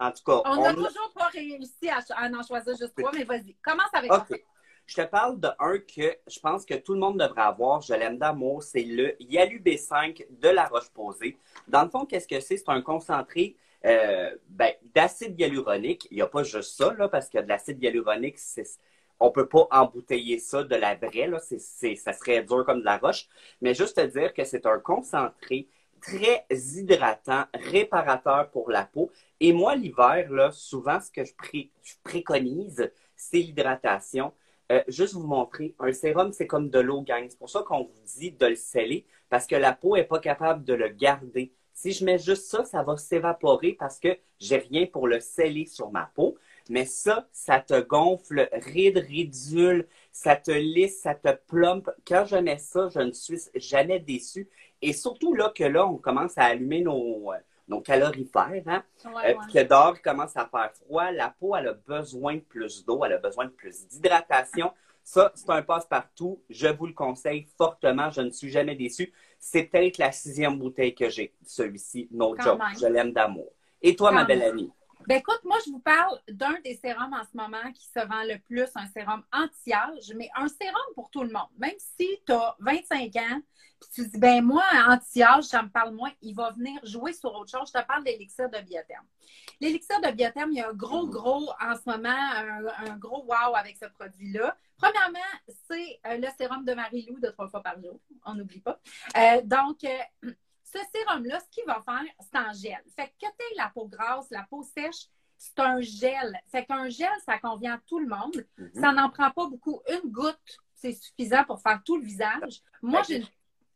En 0.00 0.12
tout 0.12 0.22
cas, 0.24 0.42
On 0.44 0.62
n'a 0.62 0.72
toujours 0.74 1.12
pas 1.12 1.26
réussi 1.26 1.88
à, 1.90 1.98
à 2.14 2.28
en 2.28 2.42
choisir 2.42 2.76
juste 2.76 2.94
trois, 2.96 3.10
mais 3.12 3.24
vas-y, 3.24 3.54
commence 3.56 3.92
avec 3.92 4.12
OK. 4.12 4.44
Je 4.88 4.94
te 4.94 5.02
parle 5.02 5.38
de 5.38 5.48
un 5.58 5.78
que 5.80 6.16
je 6.26 6.40
pense 6.40 6.64
que 6.64 6.72
tout 6.72 6.94
le 6.94 6.98
monde 6.98 7.20
devrait 7.20 7.42
avoir. 7.42 7.82
Je 7.82 7.92
l'aime 7.92 8.16
d'amour. 8.16 8.62
C'est 8.62 8.82
le 8.82 9.14
Yalu 9.22 9.60
B5 9.60 10.26
de 10.30 10.48
la 10.48 10.64
Roche-Posay. 10.64 11.36
Dans 11.68 11.84
le 11.84 11.90
fond, 11.90 12.06
qu'est-ce 12.06 12.26
que 12.26 12.40
c'est? 12.40 12.56
C'est 12.56 12.70
un 12.70 12.80
concentré 12.80 13.54
euh, 13.84 14.34
ben, 14.48 14.72
d'acide 14.94 15.38
hyaluronique. 15.38 16.08
Il 16.10 16.16
n'y 16.16 16.22
a 16.22 16.26
pas 16.26 16.42
juste 16.42 16.76
ça, 16.76 16.94
là, 16.94 17.08
parce 17.08 17.28
que 17.28 17.38
de 17.38 17.46
l'acide 17.46 17.80
hyaluronique, 17.82 18.38
c'est- 18.38 18.78
on 19.20 19.30
peut 19.30 19.46
pas 19.46 19.68
embouteiller 19.70 20.38
ça 20.38 20.64
de 20.64 20.74
la 20.74 20.94
vraie. 20.96 21.26
Là. 21.28 21.38
Ça 21.38 22.12
serait 22.14 22.42
dur 22.42 22.64
comme 22.64 22.80
de 22.80 22.84
la 22.86 22.96
roche. 22.96 23.28
Mais 23.60 23.74
juste 23.74 23.96
te 23.96 24.06
dire 24.06 24.32
que 24.32 24.44
c'est 24.44 24.64
un 24.66 24.78
concentré 24.80 25.68
très 26.00 26.46
hydratant, 26.50 27.44
réparateur 27.54 28.50
pour 28.50 28.70
la 28.70 28.84
peau. 28.84 29.10
Et 29.38 29.52
moi, 29.52 29.74
l'hiver, 29.76 30.30
là, 30.30 30.50
souvent, 30.50 30.98
ce 31.00 31.10
que 31.10 31.24
je 31.24 31.32
préconise, 32.02 32.90
c'est 33.16 33.38
l'hydratation. 33.38 34.32
Euh, 34.70 34.82
juste 34.88 35.14
vous 35.14 35.26
montrer, 35.26 35.74
un 35.78 35.92
sérum, 35.92 36.32
c'est 36.32 36.46
comme 36.46 36.68
de 36.68 36.78
l'eau, 36.78 37.02
gang. 37.02 37.26
C'est 37.28 37.38
pour 37.38 37.50
ça 37.50 37.62
qu'on 37.62 37.84
vous 37.84 38.02
dit 38.18 38.32
de 38.32 38.46
le 38.46 38.54
sceller, 38.54 39.06
parce 39.30 39.46
que 39.46 39.56
la 39.56 39.72
peau 39.72 39.96
est 39.96 40.04
pas 40.04 40.18
capable 40.18 40.64
de 40.64 40.74
le 40.74 40.88
garder. 40.88 41.52
Si 41.72 41.92
je 41.92 42.04
mets 42.04 42.18
juste 42.18 42.46
ça, 42.46 42.64
ça 42.64 42.82
va 42.82 42.96
s'évaporer 42.96 43.72
parce 43.72 44.00
que 44.00 44.18
j'ai 44.40 44.56
rien 44.58 44.86
pour 44.86 45.06
le 45.06 45.20
sceller 45.20 45.64
sur 45.66 45.90
ma 45.92 46.10
peau. 46.14 46.36
Mais 46.68 46.84
ça, 46.84 47.28
ça 47.32 47.60
te 47.60 47.80
gonfle, 47.80 48.48
ride, 48.52 48.98
ridule, 48.98 49.86
ça 50.12 50.36
te 50.36 50.50
lisse, 50.50 51.00
ça 51.00 51.14
te 51.14 51.32
plombe. 51.46 51.90
Quand 52.06 52.24
je 52.26 52.36
mets 52.36 52.58
ça, 52.58 52.88
je 52.92 52.98
ne 52.98 53.12
suis 53.12 53.38
jamais 53.54 54.00
déçu. 54.00 54.48
Et 54.82 54.92
surtout 54.92 55.34
là 55.34 55.52
que 55.54 55.64
là, 55.64 55.86
on 55.86 55.96
commence 55.96 56.36
à 56.36 56.44
allumer 56.44 56.82
nos, 56.82 57.32
nos 57.68 57.80
calorifères, 57.80 58.62
hein? 58.66 58.82
Ouais, 59.04 59.34
Euh, 59.34 59.38
ouais. 59.38 59.52
que 59.52 59.68
dehors, 59.68 60.00
commence 60.02 60.36
à 60.36 60.46
faire 60.46 60.72
froid. 60.74 61.10
La 61.12 61.30
peau, 61.30 61.54
elle 61.56 61.68
a 61.68 61.72
besoin 61.74 62.36
de 62.36 62.40
plus 62.40 62.84
d'eau, 62.84 63.04
elle 63.04 63.12
a 63.14 63.18
besoin 63.18 63.44
de 63.46 63.50
plus 63.50 63.86
d'hydratation. 63.88 64.72
Ça, 65.04 65.32
c'est 65.34 65.48
un 65.50 65.62
passe-partout. 65.62 66.42
Je 66.50 66.68
vous 66.68 66.86
le 66.86 66.92
conseille 66.92 67.46
fortement. 67.56 68.10
Je 68.10 68.20
ne 68.20 68.30
suis 68.30 68.50
jamais 68.50 68.74
déçu. 68.74 69.12
C'est 69.38 69.62
peut-être 69.64 69.96
la 69.98 70.12
sixième 70.12 70.58
bouteille 70.58 70.94
que 70.94 71.08
j'ai, 71.08 71.34
celui-ci. 71.46 72.08
No 72.10 72.34
Quand 72.34 72.42
joke. 72.42 72.58
même. 72.58 72.78
Je 72.78 72.86
l'aime 72.86 73.12
d'amour. 73.12 73.50
Et 73.80 73.96
toi, 73.96 74.10
Quand 74.10 74.16
ma 74.16 74.24
belle 74.24 74.40
même. 74.40 74.50
amie? 74.50 74.70
Ben 75.06 75.16
écoute, 75.18 75.40
moi, 75.44 75.56
je 75.64 75.70
vous 75.70 75.78
parle 75.78 76.18
d'un 76.28 76.56
des 76.62 76.74
sérums 76.74 77.14
en 77.14 77.22
ce 77.24 77.34
moment 77.34 77.72
qui 77.72 77.86
se 77.86 78.00
vend 78.06 78.24
le 78.24 78.38
plus, 78.40 78.66
un 78.74 78.86
sérum 78.88 79.22
anti-âge, 79.32 80.12
mais 80.14 80.28
un 80.36 80.48
sérum 80.48 80.74
pour 80.94 81.08
tout 81.10 81.22
le 81.22 81.30
monde. 81.30 81.48
Même 81.56 81.76
si 81.78 82.20
tu 82.26 82.32
as 82.32 82.56
25 82.58 83.16
ans, 83.16 83.40
puis 83.80 83.90
tu 83.94 84.06
dis, 84.08 84.18
ben 84.18 84.44
moi, 84.44 84.64
anti-âge, 84.88 85.44
ça 85.44 85.62
me 85.62 85.68
parle 85.68 85.94
moins, 85.94 86.10
il 86.22 86.34
va 86.34 86.50
venir 86.50 86.80
jouer 86.84 87.12
sur 87.12 87.32
autre 87.34 87.50
chose. 87.50 87.70
Je 87.74 87.80
te 87.80 87.86
parle 87.86 88.02
de 88.04 88.10
l'élixir 88.10 88.48
de 88.50 88.58
biotherme. 88.60 89.06
L'élixir 89.60 90.00
de 90.00 90.10
biotherme, 90.10 90.50
il 90.52 90.58
y 90.58 90.60
a 90.60 90.68
un 90.68 90.74
gros, 90.74 91.04
Mhm. 91.06 91.10
gros, 91.10 91.50
en 91.60 91.74
ce 91.76 91.88
moment, 91.88 92.08
un, 92.08 92.90
un 92.90 92.96
gros 92.96 93.24
wow 93.24 93.54
avec 93.54 93.76
ce 93.76 93.86
produit-là. 93.86 94.56
Premièrement, 94.76 95.18
c'est 95.68 96.00
euh, 96.06 96.16
le 96.18 96.28
sérum 96.36 96.64
de 96.64 96.74
Marie-Lou 96.74 97.18
de 97.20 97.28
trois 97.28 97.48
fois 97.48 97.62
par 97.62 97.80
jour. 97.80 98.00
On 98.24 98.34
n'oublie 98.34 98.60
pas. 98.60 98.80
Euh, 99.16 99.42
donc, 99.42 99.82
euh, 99.84 99.98
ce 100.64 100.78
sérum-là, 100.94 101.40
ce 101.40 101.48
qu'il 101.50 101.64
va 101.66 101.80
faire, 101.82 102.04
c'est 102.20 102.38
en 102.38 102.52
gel. 102.52 102.82
Fait 102.96 103.08
que 103.08 103.26
t'aies 103.26 103.54
la 103.56 103.70
peau 103.74 103.86
grasse, 103.86 104.28
la 104.30 104.44
peau 104.48 104.62
sèche, 104.62 105.06
c'est 105.36 105.58
un 105.60 105.80
gel. 105.80 106.36
Fait 106.50 106.64
qu'un 106.64 106.88
gel, 106.88 107.08
ça 107.24 107.38
convient 107.38 107.74
à 107.74 107.78
tout 107.86 107.98
le 108.00 108.08
monde. 108.08 108.44
Mhm. 108.56 108.70
Ça 108.74 108.92
n'en 108.92 109.08
prend 109.10 109.30
pas 109.30 109.46
beaucoup. 109.46 109.80
Une 109.88 110.10
goutte, 110.10 110.58
c'est 110.74 110.92
suffisant 110.92 111.44
pour 111.44 111.60
faire 111.60 111.80
tout 111.84 111.96
le 111.96 112.04
visage. 112.04 112.60
Moi, 112.82 113.02
j'ai 113.08 113.16
une... 113.18 113.26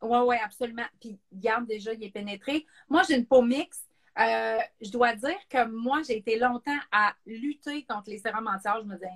Oui, 0.03 0.19
oui, 0.27 0.37
absolument. 0.45 0.87
Puis, 1.01 1.19
regarde, 1.33 1.67
déjà, 1.67 1.93
il 1.95 2.03
est 2.03 2.11
pénétré. 2.11 2.67
Moi, 2.89 3.03
j'ai 3.09 3.17
une 3.17 3.27
peau 3.27 3.43
mixte. 3.43 3.89
Euh, 4.19 4.59
je 4.81 4.91
dois 4.91 5.15
dire 5.15 5.39
que 5.49 5.65
moi, 5.69 6.03
j'ai 6.07 6.19
été 6.19 6.39
longtemps 6.39 6.79
à 6.91 7.15
lutter 7.25 7.85
contre 7.85 8.11
les 8.11 8.19
sérums 8.19 8.47
anti-âge. 8.47 8.83
Je 8.83 8.89
me 8.89 8.95
disais, 8.95 9.09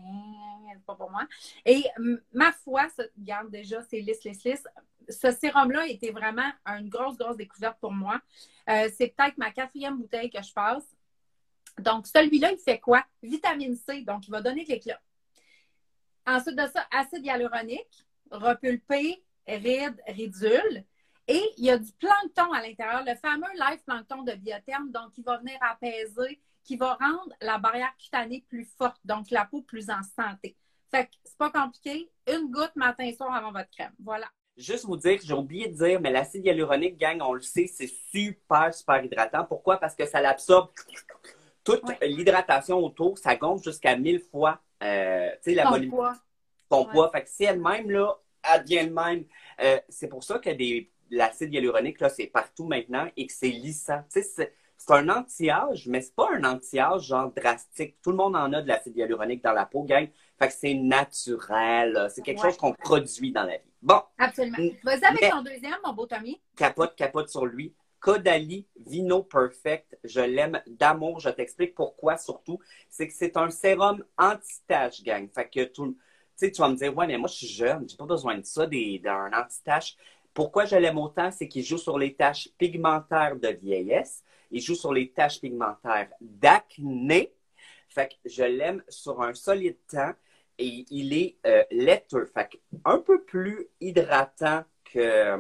Hein, 0.66 0.72
c'est 0.74 0.84
pas 0.84 0.94
pour 0.94 1.10
moi. 1.10 1.26
Et 1.64 1.84
ma 2.32 2.52
foi, 2.52 2.88
ça, 2.88 3.02
regarde, 3.18 3.50
déjà, 3.50 3.82
c'est 3.82 4.00
lisse, 4.00 4.24
lisse, 4.24 4.44
lisse. 4.44 4.64
ce 5.08 5.30
sérum-là 5.30 5.86
été 5.86 6.10
vraiment 6.10 6.50
une 6.66 6.88
grosse, 6.88 7.16
grosse 7.16 7.36
découverte 7.36 7.78
pour 7.80 7.92
moi. 7.92 8.20
Euh, 8.68 8.88
c'est 8.96 9.14
peut-être 9.16 9.38
ma 9.38 9.50
quatrième 9.50 9.98
bouteille 9.98 10.30
que 10.30 10.42
je 10.42 10.52
passe. 10.52 10.84
Donc, 11.78 12.06
celui-là, 12.06 12.52
il 12.52 12.58
fait 12.58 12.78
quoi? 12.80 13.04
Vitamine 13.22 13.76
C, 13.76 14.02
donc 14.02 14.26
il 14.26 14.30
va 14.30 14.40
donner 14.40 14.64
de 14.64 14.70
l'éclat. 14.70 15.00
Ensuite 16.26 16.56
de 16.56 16.66
ça, 16.66 16.86
acide 16.90 17.24
hyaluronique, 17.24 18.06
repulpé, 18.30 19.22
ride, 19.46 20.00
ridule. 20.06 20.84
Et 21.28 21.42
il 21.56 21.64
y 21.64 21.70
a 21.70 21.78
du 21.78 21.90
plancton 21.92 22.52
à 22.52 22.62
l'intérieur, 22.62 23.02
le 23.04 23.14
fameux 23.16 23.52
live 23.58 23.82
plancton 23.84 24.22
de 24.22 24.32
biotherme, 24.32 24.90
donc 24.92 25.10
il 25.16 25.24
va 25.24 25.38
venir 25.38 25.56
apaiser, 25.60 26.40
qui 26.62 26.76
va 26.76 26.94
rendre 26.94 27.34
la 27.40 27.58
barrière 27.58 27.92
cutanée 27.98 28.44
plus 28.48 28.68
forte, 28.78 28.98
donc 29.04 29.30
la 29.30 29.44
peau 29.44 29.62
plus 29.62 29.90
en 29.90 30.02
santé. 30.02 30.56
Fait 30.90 31.06
que 31.06 31.10
c'est 31.24 31.38
pas 31.38 31.50
compliqué. 31.50 32.10
Une 32.28 32.50
goutte 32.50 32.76
matin 32.76 33.04
et 33.04 33.14
soir 33.14 33.34
avant 33.34 33.52
votre 33.52 33.70
crème. 33.70 33.92
Voilà. 34.02 34.26
Juste 34.56 34.84
vous 34.84 34.96
dire, 34.96 35.18
j'ai 35.22 35.34
oublié 35.34 35.68
de 35.68 35.74
dire, 35.74 36.00
mais 36.00 36.10
l'acide 36.10 36.44
hyaluronique, 36.44 36.96
gang, 36.96 37.20
on 37.20 37.34
le 37.34 37.42
sait, 37.42 37.66
c'est 37.66 37.90
super, 38.12 38.72
super 38.72 39.04
hydratant. 39.04 39.44
Pourquoi? 39.44 39.78
Parce 39.78 39.94
que 39.94 40.06
ça 40.06 40.20
l'absorbe 40.20 40.70
toute 41.66 41.82
l'hydratation 42.00 42.78
autour, 42.78 43.18
ça 43.18 43.34
gonfle 43.36 43.64
jusqu'à 43.64 43.96
1000 43.96 44.20
fois 44.20 44.60
euh, 44.82 45.30
la 45.46 45.68
volume. 45.68 45.90
Poids. 45.90 46.14
Ton 46.70 46.84
poids. 46.86 47.10
Fait 47.10 47.24
que 47.24 47.28
si 47.28 47.44
elle-même, 47.44 47.90
là, 47.90 48.16
même. 48.90 49.24
Euh, 49.60 49.78
c'est 49.88 50.08
pour 50.08 50.24
ça 50.24 50.38
que 50.38 50.50
l'acide 51.10 51.52
hyaluronique, 51.52 52.00
là, 52.00 52.08
c'est 52.08 52.26
partout 52.26 52.66
maintenant 52.66 53.08
et 53.16 53.26
que 53.26 53.32
c'est 53.32 53.48
lissant. 53.48 54.02
C'est 54.08 54.52
un 54.88 55.08
anti-âge, 55.08 55.86
mais 55.86 56.00
c'est 56.00 56.14
pas 56.14 56.28
un 56.34 56.44
anti-âge 56.44 57.06
genre 57.06 57.32
drastique. 57.32 57.96
Tout 58.02 58.10
le 58.10 58.16
monde 58.16 58.36
en 58.36 58.52
a 58.52 58.62
de 58.62 58.68
l'acide 58.68 58.96
hyaluronique 58.96 59.42
dans 59.42 59.52
la 59.52 59.66
peau, 59.66 59.82
gang. 59.82 60.08
Fait 60.38 60.48
que 60.48 60.54
c'est 60.54 60.74
naturel. 60.74 62.08
C'est 62.14 62.22
quelque 62.22 62.42
chose 62.42 62.56
qu'on 62.56 62.72
produit 62.72 63.32
dans 63.32 63.44
la 63.44 63.56
vie. 63.56 63.72
Bon. 63.82 64.02
Absolument. 64.18 64.58
Vas-y 64.84 65.04
avec 65.04 65.30
ton 65.30 65.42
deuxième, 65.42 65.76
mon 65.84 65.92
beau 65.92 66.06
Tommy. 66.06 66.40
Capote, 66.56 66.94
capote 66.96 67.28
sur 67.28 67.46
lui. 67.46 67.74
Caudalie 68.00 68.66
Vino 68.76 69.22
Perfect. 69.22 69.98
Je 70.04 70.20
l'aime 70.20 70.60
d'amour. 70.66 71.20
Je 71.20 71.30
t'explique 71.30 71.74
pourquoi 71.74 72.18
surtout. 72.18 72.60
C'est 72.90 73.08
que 73.08 73.14
c'est 73.14 73.36
un 73.36 73.50
sérum 73.50 74.04
anti-tache, 74.18 75.02
gang. 75.02 75.28
Fait 75.34 75.48
que 75.48 75.64
tout, 75.64 75.96
tu 76.36 76.50
vas 76.60 76.68
me 76.68 76.76
dire, 76.76 76.96
ouais, 76.96 77.06
mais 77.06 77.18
moi, 77.18 77.28
je 77.28 77.34
suis 77.34 77.46
jeune. 77.48 77.88
J'ai 77.88 77.96
pas 77.96 78.06
besoin 78.06 78.36
de 78.38 78.44
ça, 78.44 78.66
d'un 78.66 79.30
anti-tache. 79.32 79.96
Pourquoi 80.34 80.66
je 80.66 80.76
l'aime 80.76 80.98
autant? 80.98 81.30
C'est 81.30 81.48
qu'il 81.48 81.64
joue 81.64 81.78
sur 81.78 81.98
les 81.98 82.14
taches 82.14 82.48
pigmentaires 82.58 83.36
de 83.36 83.48
vieillesse. 83.48 84.22
Il 84.50 84.60
joue 84.60 84.74
sur 84.74 84.92
les 84.92 85.10
taches 85.10 85.40
pigmentaires 85.40 86.10
d'acné. 86.20 87.32
Fait 87.88 88.08
que 88.08 88.14
je 88.28 88.42
l'aime 88.44 88.82
sur 88.88 89.22
un 89.22 89.32
solide 89.34 89.78
temps 89.90 90.12
et 90.58 90.84
il 90.90 91.12
est 91.14 91.36
euh, 91.46 91.64
laiteux. 91.70 92.26
Fait 92.26 92.48
que 92.48 92.56
un 92.84 92.98
peu 92.98 93.22
plus 93.22 93.68
hydratant 93.80 94.64
que, 94.84 95.36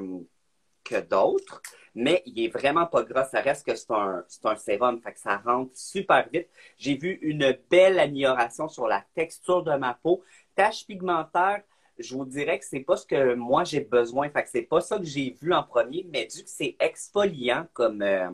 que 0.84 1.00
d'autres, 1.00 1.60
mais 1.94 2.22
il 2.26 2.44
est 2.44 2.48
vraiment 2.48 2.86
pas 2.86 3.02
gras. 3.02 3.24
Ça 3.24 3.40
reste 3.40 3.66
que 3.66 3.74
c'est 3.74 3.90
un, 3.90 4.24
un 4.44 4.56
sérum, 4.56 5.00
fait 5.00 5.12
que 5.12 5.20
ça 5.20 5.38
rentre 5.38 5.76
super 5.76 6.28
vite. 6.30 6.48
J'ai 6.78 6.96
vu 6.96 7.18
une 7.22 7.56
belle 7.70 7.98
amélioration 7.98 8.68
sur 8.68 8.86
la 8.86 9.04
texture 9.14 9.62
de 9.62 9.74
ma 9.76 9.94
peau. 9.94 10.22
Taches 10.56 10.86
pigmentaires, 10.86 11.62
je 11.98 12.14
vous 12.14 12.24
dirais 12.24 12.58
que 12.58 12.64
c'est 12.64 12.80
pas 12.80 12.96
ce 12.96 13.06
que 13.06 13.34
moi 13.34 13.64
j'ai 13.64 13.80
besoin. 13.80 14.28
Fait 14.30 14.42
que 14.42 14.50
c'est 14.50 14.62
pas 14.62 14.80
ça 14.80 14.98
que 14.98 15.04
j'ai 15.04 15.36
vu 15.40 15.52
en 15.52 15.62
premier, 15.62 16.06
mais 16.12 16.28
vu 16.34 16.42
que 16.42 16.50
c'est 16.50 16.76
exfoliant 16.80 17.66
comme, 17.72 18.02
euh, 18.02 18.30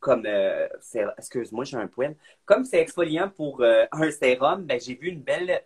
comme 0.00 0.24
euh, 0.26 0.68
excuse-moi, 1.18 1.64
j'ai 1.64 1.76
un 1.76 1.88
poème. 1.88 2.14
Comme 2.44 2.64
c'est 2.64 2.80
exfoliant 2.80 3.28
pour 3.28 3.62
euh, 3.62 3.84
un 3.92 4.10
sérum, 4.10 4.64
ben, 4.64 4.80
j'ai 4.80 4.94
vu 4.94 5.08
une 5.08 5.20
belle 5.20 5.62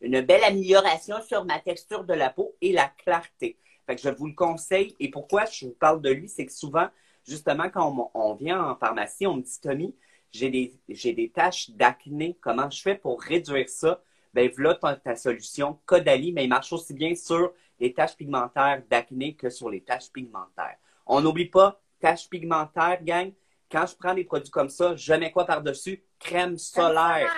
une 0.00 0.22
belle 0.22 0.44
amélioration 0.44 1.20
sur 1.22 1.44
ma 1.44 1.58
texture 1.58 2.04
de 2.04 2.14
la 2.14 2.30
peau 2.30 2.56
et 2.60 2.72
la 2.72 2.90
clarté. 3.04 3.58
Fait 3.86 3.96
que 3.96 4.02
je 4.02 4.08
vous 4.08 4.26
le 4.28 4.34
conseille. 4.34 4.96
Et 4.98 5.10
pourquoi 5.10 5.44
je 5.44 5.66
vous 5.66 5.72
parle 5.72 6.00
de 6.00 6.10
lui, 6.10 6.28
c'est 6.28 6.46
que 6.46 6.52
souvent, 6.52 6.88
justement, 7.26 7.68
quand 7.68 8.10
on, 8.14 8.34
vient 8.34 8.64
en 8.64 8.76
pharmacie, 8.76 9.26
on 9.26 9.36
me 9.36 9.42
dit 9.42 9.60
Tommy, 9.60 9.94
j'ai 10.32 10.48
des, 10.48 10.72
j'ai 10.88 11.12
des 11.12 11.28
taches 11.28 11.70
d'acné. 11.70 12.36
Comment 12.40 12.70
je 12.70 12.80
fais 12.80 12.94
pour 12.94 13.20
réduire 13.20 13.68
ça? 13.68 14.02
Ben 14.32 14.50
voilà 14.54 14.74
ta, 14.74 15.16
solution. 15.16 15.78
Caudalie, 15.86 16.32
mais 16.32 16.44
il 16.44 16.48
marche 16.48 16.72
aussi 16.72 16.94
bien 16.94 17.14
sur 17.14 17.52
les 17.78 17.92
taches 17.92 18.16
pigmentaires 18.16 18.82
d'acné 18.90 19.34
que 19.34 19.50
sur 19.50 19.70
les 19.70 19.82
taches 19.82 20.10
pigmentaires. 20.12 20.76
On 21.06 21.20
n'oublie 21.20 21.48
pas, 21.48 21.80
taches 21.98 22.28
pigmentaires, 22.28 23.02
gang, 23.02 23.32
quand 23.70 23.86
je 23.86 23.94
prends 23.94 24.14
des 24.14 24.24
produits 24.24 24.50
comme 24.50 24.68
ça, 24.68 24.96
je 24.96 25.12
mets 25.14 25.30
quoi 25.30 25.46
par-dessus? 25.46 26.02
Crème 26.18 26.58
solaire. 26.58 27.32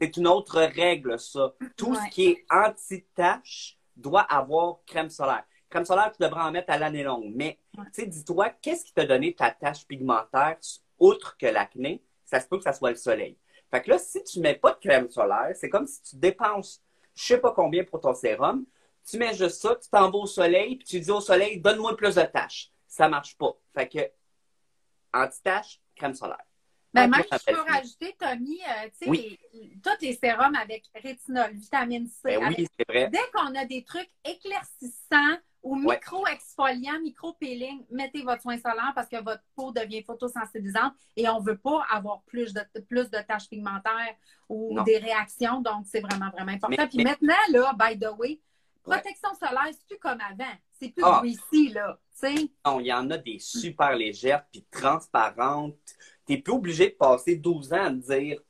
C'est 0.00 0.16
une 0.18 0.26
autre 0.26 0.60
règle, 0.60 1.18
ça. 1.18 1.54
Tout 1.76 1.94
ce 1.94 2.10
qui 2.10 2.26
est 2.26 2.44
anti-tache 2.50 3.78
doit 3.96 4.22
avoir 4.22 4.80
crème 4.86 5.08
solaire. 5.08 5.44
Crème 5.70 5.86
solaire, 5.86 6.12
tu 6.12 6.22
devrais 6.22 6.42
en 6.42 6.52
mettre 6.52 6.70
à 6.70 6.78
l'année 6.78 7.02
longue. 7.02 7.32
Mais, 7.34 7.58
tu 7.74 7.82
sais, 7.92 8.06
dis-toi, 8.06 8.50
qu'est-ce 8.60 8.84
qui 8.84 8.92
t'a 8.92 9.06
donné 9.06 9.34
ta 9.34 9.50
tache 9.50 9.86
pigmentaire, 9.86 10.58
outre 10.98 11.36
que 11.38 11.46
l'acné? 11.46 12.02
Ça 12.24 12.40
se 12.40 12.46
peut 12.46 12.58
que 12.58 12.64
ça 12.64 12.74
soit 12.74 12.90
le 12.90 12.96
soleil. 12.96 13.38
Fait 13.70 13.82
que 13.82 13.90
là, 13.90 13.98
si 13.98 14.22
tu 14.24 14.40
mets 14.40 14.54
pas 14.54 14.72
de 14.72 14.78
crème 14.78 15.10
solaire, 15.10 15.50
c'est 15.54 15.68
comme 15.68 15.86
si 15.86 16.02
tu 16.02 16.16
dépenses 16.16 16.82
je 17.18 17.24
sais 17.24 17.38
pas 17.38 17.52
combien 17.52 17.82
pour 17.82 18.00
ton 18.00 18.14
sérum. 18.14 18.64
Tu 19.04 19.18
mets 19.18 19.34
juste 19.34 19.60
ça, 19.60 19.74
tu 19.74 19.88
t'en 19.90 20.10
vas 20.10 20.18
au 20.18 20.26
soleil, 20.26 20.76
puis 20.76 20.86
tu 20.86 21.00
dis 21.00 21.10
au 21.10 21.20
soleil, 21.20 21.60
donne-moi 21.60 21.96
plus 21.96 22.14
de 22.14 22.22
tâches. 22.22 22.70
Ça 22.86 23.08
marche 23.08 23.36
pas. 23.36 23.56
Fait 23.74 23.88
que, 23.88 23.98
anti-tache, 25.12 25.80
crème 25.96 26.14
solaire. 26.14 26.44
Ben, 26.94 27.08
même, 27.08 27.22
je 27.30 27.52
peux 27.52 27.60
rajouter, 27.60 28.16
Tommy, 28.18 28.60
euh, 28.62 28.88
tu 28.98 29.12
sais, 29.12 29.38
tous 29.82 30.00
les 30.00 30.14
sérums 30.14 30.54
avec 30.54 30.84
rétinol, 30.94 31.52
vitamine 31.52 32.06
C. 32.06 32.38
Ben 32.38 32.54
oui, 32.56 32.66
c'est 32.78 32.88
vrai. 32.88 33.08
Dès 33.08 33.30
qu'on 33.32 33.54
a 33.54 33.64
des 33.64 33.84
trucs 33.84 34.10
éclaircissants, 34.24 35.38
ou 35.62 35.76
micro-exfoliant, 35.76 37.00
micro-peeling, 37.00 37.84
mettez 37.90 38.22
votre 38.22 38.42
soin 38.42 38.56
solaire 38.58 38.92
parce 38.94 39.08
que 39.08 39.22
votre 39.22 39.42
peau 39.56 39.72
devient 39.72 40.02
photosensibilisante 40.02 40.92
et 41.16 41.28
on 41.28 41.40
ne 41.40 41.44
veut 41.44 41.58
pas 41.58 41.84
avoir 41.90 42.22
plus 42.22 42.54
de, 42.54 42.60
plus 42.88 43.10
de 43.10 43.18
taches 43.26 43.48
pigmentaires 43.48 44.14
ou 44.48 44.80
des 44.84 44.98
réactions. 44.98 45.60
Donc, 45.60 45.84
c'est 45.86 46.00
vraiment, 46.00 46.30
vraiment 46.30 46.52
important. 46.52 46.86
Puis 46.86 47.02
maintenant, 47.02 47.34
là, 47.50 47.72
by 47.78 47.98
the 47.98 48.08
way, 48.18 48.40
protection 48.82 49.30
solaire, 49.34 49.72
c'est 49.72 49.86
plus 49.86 49.98
comme 49.98 50.18
avant. 50.20 50.54
C'est 50.80 50.90
plus 50.90 51.04
ah. 51.04 51.20
greasy, 51.20 51.70
là. 51.70 51.98
Non, 52.66 52.80
il 52.80 52.86
y 52.86 52.92
en 52.92 53.10
a 53.10 53.18
des 53.18 53.38
super 53.38 53.94
légères 53.94 54.44
puis 54.50 54.64
transparentes. 54.70 55.76
Tu 56.26 56.32
n'es 56.32 56.38
plus 56.38 56.52
obligé 56.52 56.90
de 56.90 56.94
passer 56.94 57.36
12 57.36 57.72
ans 57.72 57.84
à 57.84 57.90
me 57.90 58.00
dire 58.00 58.40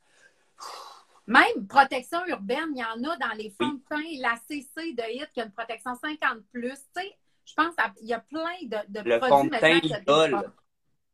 même 1.29 1.69
protection 1.69 2.19
urbaine, 2.27 2.73
il 2.75 2.81
y 2.81 2.85
en 2.85 3.05
a 3.11 3.17
dans 3.19 3.35
les 3.37 3.51
fonds 3.51 3.75
de 3.75 3.83
teint, 3.89 4.03
la 4.21 4.35
CC 4.49 4.95
de 4.95 5.03
HIT 5.03 5.31
qui 5.33 5.43
a 5.43 5.45
une 5.45 5.53
protection 5.53 5.95
50 5.95 6.39
plus. 6.51 6.71
Tu 6.71 6.77
sais, 7.03 7.15
je 7.45 7.53
pense 7.55 7.75
qu'il 7.97 8.09
y 8.09 8.15
a 8.15 8.21
plein 8.21 8.57
de, 8.63 8.79
de 8.89 9.01
le 9.09 9.19
produits 9.19 9.51
maintenant. 9.51 10.43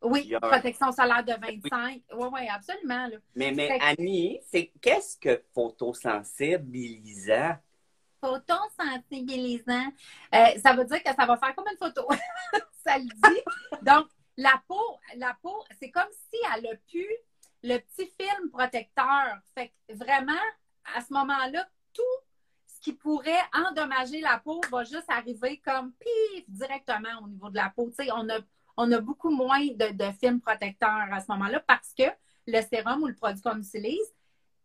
Oui, 0.03 0.33
protection 0.41 0.93
solaire 0.93 1.25
de 1.25 1.33
25. 1.33 2.03
Oui, 2.13 2.29
oui, 2.33 2.49
absolument. 2.49 3.09
Mais, 3.35 3.51
mais 3.53 3.77
Annie, 3.81 4.41
c'est 4.53 4.71
qu'est-ce 4.81 5.19
que 5.19 5.43
photosensibilisant? 5.53 7.57
Photosensibilisant, 8.21 9.89
euh, 10.35 10.47
ça 10.63 10.75
veut 10.75 10.85
dire 10.85 11.03
que 11.03 11.13
ça 11.15 11.27
va 11.27 11.37
faire 11.39 11.57
comme 11.57 11.67
une 11.71 11.79
photo. 11.79 12.07
ça 12.87 12.99
le 12.99 13.05
dit. 13.05 13.41
Donc, 13.83 14.07
la 14.37 14.63
peau, 14.69 14.99
la 15.17 15.37
peau, 15.43 15.65
c'est 15.81 15.91
comme 15.91 16.11
si 16.31 16.39
elle 16.55 16.67
a 16.67 16.77
pu 16.91 17.07
le 17.65 17.79
petit 17.79 18.13
film 18.21 18.51
protecteur. 18.51 19.39
Fait 19.55 19.69
que 19.89 19.95
vraiment, 19.95 20.33
à 20.95 21.01
ce 21.01 21.13
moment-là, 21.15 21.67
tout 21.95 22.03
ce 22.67 22.79
qui 22.81 22.93
pourrait 22.93 23.43
endommager 23.55 24.21
la 24.21 24.39
peau 24.39 24.61
va 24.71 24.85
juste 24.85 25.09
arriver 25.09 25.63
comme 25.65 25.93
pif 25.95 26.45
directement 26.47 27.23
au 27.23 27.29
niveau 27.29 27.49
de 27.49 27.57
la 27.57 27.73
peau. 27.75 27.91
on 28.13 28.29
a, 28.29 28.39
on 28.77 28.93
a 28.93 29.01
beaucoup 29.01 29.31
moins 29.31 29.67
de, 29.67 29.93
de 29.93 30.13
films 30.21 30.41
protecteurs 30.43 31.09
à 31.11 31.21
ce 31.21 31.33
moment-là 31.33 31.61
parce 31.61 31.95
que 31.99 32.05
le 32.47 32.61
sérum 32.61 33.03
ou 33.03 33.07
le 33.07 33.15
produit 33.15 33.41
qu'on 33.41 33.59
utilise, 33.59 34.13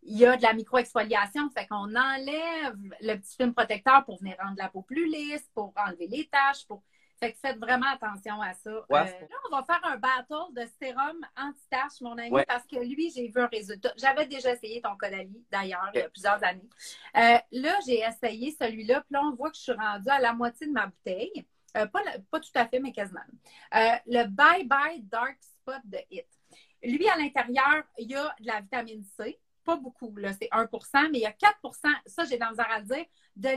il 0.04 0.18
y 0.18 0.26
a 0.26 0.36
de 0.36 0.42
la 0.42 0.54
micro-exfoliation. 0.54 1.50
Fait 1.52 1.68
qu'on 1.68 1.96
enlève 1.96 2.76
le 3.00 3.16
petit 3.16 3.38
film 3.38 3.54
protecteur 3.54 4.04
pour 4.04 4.20
venir 4.20 4.36
rendre 4.42 4.58
la 4.58 4.68
peau 4.68 4.82
plus 4.82 5.06
lisse, 5.06 5.50
pour 5.54 5.74
enlever 5.78 6.08
les 6.08 6.28
taches, 6.28 6.68
pour 6.68 6.84
fait 7.20 7.34
que 7.34 7.40
faites 7.40 7.58
vraiment 7.58 7.88
attention 7.88 8.42
à 8.42 8.54
ça. 8.54 8.70
Euh, 8.70 8.86
là, 8.90 9.08
on 9.52 9.56
va 9.56 9.64
faire 9.64 9.82
un 9.84 9.98
battle 9.98 10.54
de 10.54 10.66
sérum 10.82 11.20
anti-tache, 11.38 12.02
mon 12.02 12.18
ami, 12.18 12.44
parce 12.48 12.66
que 12.66 12.78
lui, 12.78 13.12
j'ai 13.12 13.28
vu 13.28 13.42
un 13.42 13.48
résultat. 13.48 13.94
J'avais 13.98 14.26
déjà 14.26 14.54
essayé 14.54 14.82
ton 14.82 14.96
Caudalie, 14.98 15.46
d'ailleurs, 15.52 15.90
il 15.94 16.00
y 16.00 16.04
a 16.04 16.10
plusieurs 16.10 16.44
années. 16.44 16.70
Euh, 17.18 17.38
là, 17.52 17.76
j'ai 17.86 18.00
essayé 18.00 18.56
celui-là, 18.60 19.02
puis 19.02 19.14
là, 19.14 19.22
on 19.24 19.36
voit 19.36 19.52
que 19.52 19.58
je 19.58 19.62
suis 19.64 19.72
rendue 19.74 20.10
à 20.10 20.20
la 20.20 20.34
moitié 20.34 20.68
de 20.68 20.72
ma 20.72 20.88
bouteille. 20.88 21.46
Euh, 21.78 21.86
pas, 21.86 22.02
pas, 22.32 22.40
tout 22.40 22.50
à 22.56 22.68
fait, 22.68 22.80
mais 22.80 22.92
quasiment. 22.92 23.20
le 23.72 24.28
Bye 24.28 24.66
Bye 24.66 25.02
Dark 25.04 25.38
Spot 25.42 25.82
de 25.84 26.00
Hit. 26.10 26.28
Lui, 26.82 27.08
à 27.10 27.18
l'intérieur, 27.18 27.84
il 27.98 28.10
y 28.10 28.16
a 28.16 28.34
de 28.40 28.48
la 28.48 28.62
vitamine 28.62 29.04
C. 29.04 29.40
Pas 29.66 29.76
beaucoup, 29.76 30.16
là, 30.16 30.32
c'est 30.34 30.50
1% 30.52 31.12
mais 31.12 31.20
il 31.20 31.22
y 31.22 31.26
a 31.26 31.32
4% 31.32 31.90
ça, 32.06 32.24
j'ai 32.26 32.38
dans 32.38 32.50
le 32.50 32.60
à 32.60 32.80
le 32.80 32.86
dire, 32.86 33.06
de 33.36 33.50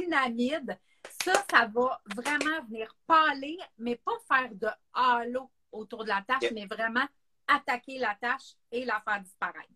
niacinamide 0.00 0.78
ça, 1.24 1.44
ça 1.50 1.66
va 1.66 2.00
vraiment 2.14 2.62
venir 2.68 2.94
parler, 3.06 3.58
mais 3.78 3.96
pas 3.96 4.12
faire 4.28 4.54
de 4.54 4.68
halo 4.92 5.50
autour 5.72 6.04
de 6.04 6.08
la 6.08 6.22
tâche, 6.22 6.50
mais 6.52 6.66
vraiment 6.66 7.06
attaquer 7.46 7.98
la 7.98 8.14
tâche 8.20 8.54
et 8.70 8.84
la 8.84 9.00
faire 9.00 9.20
disparaître. 9.20 9.72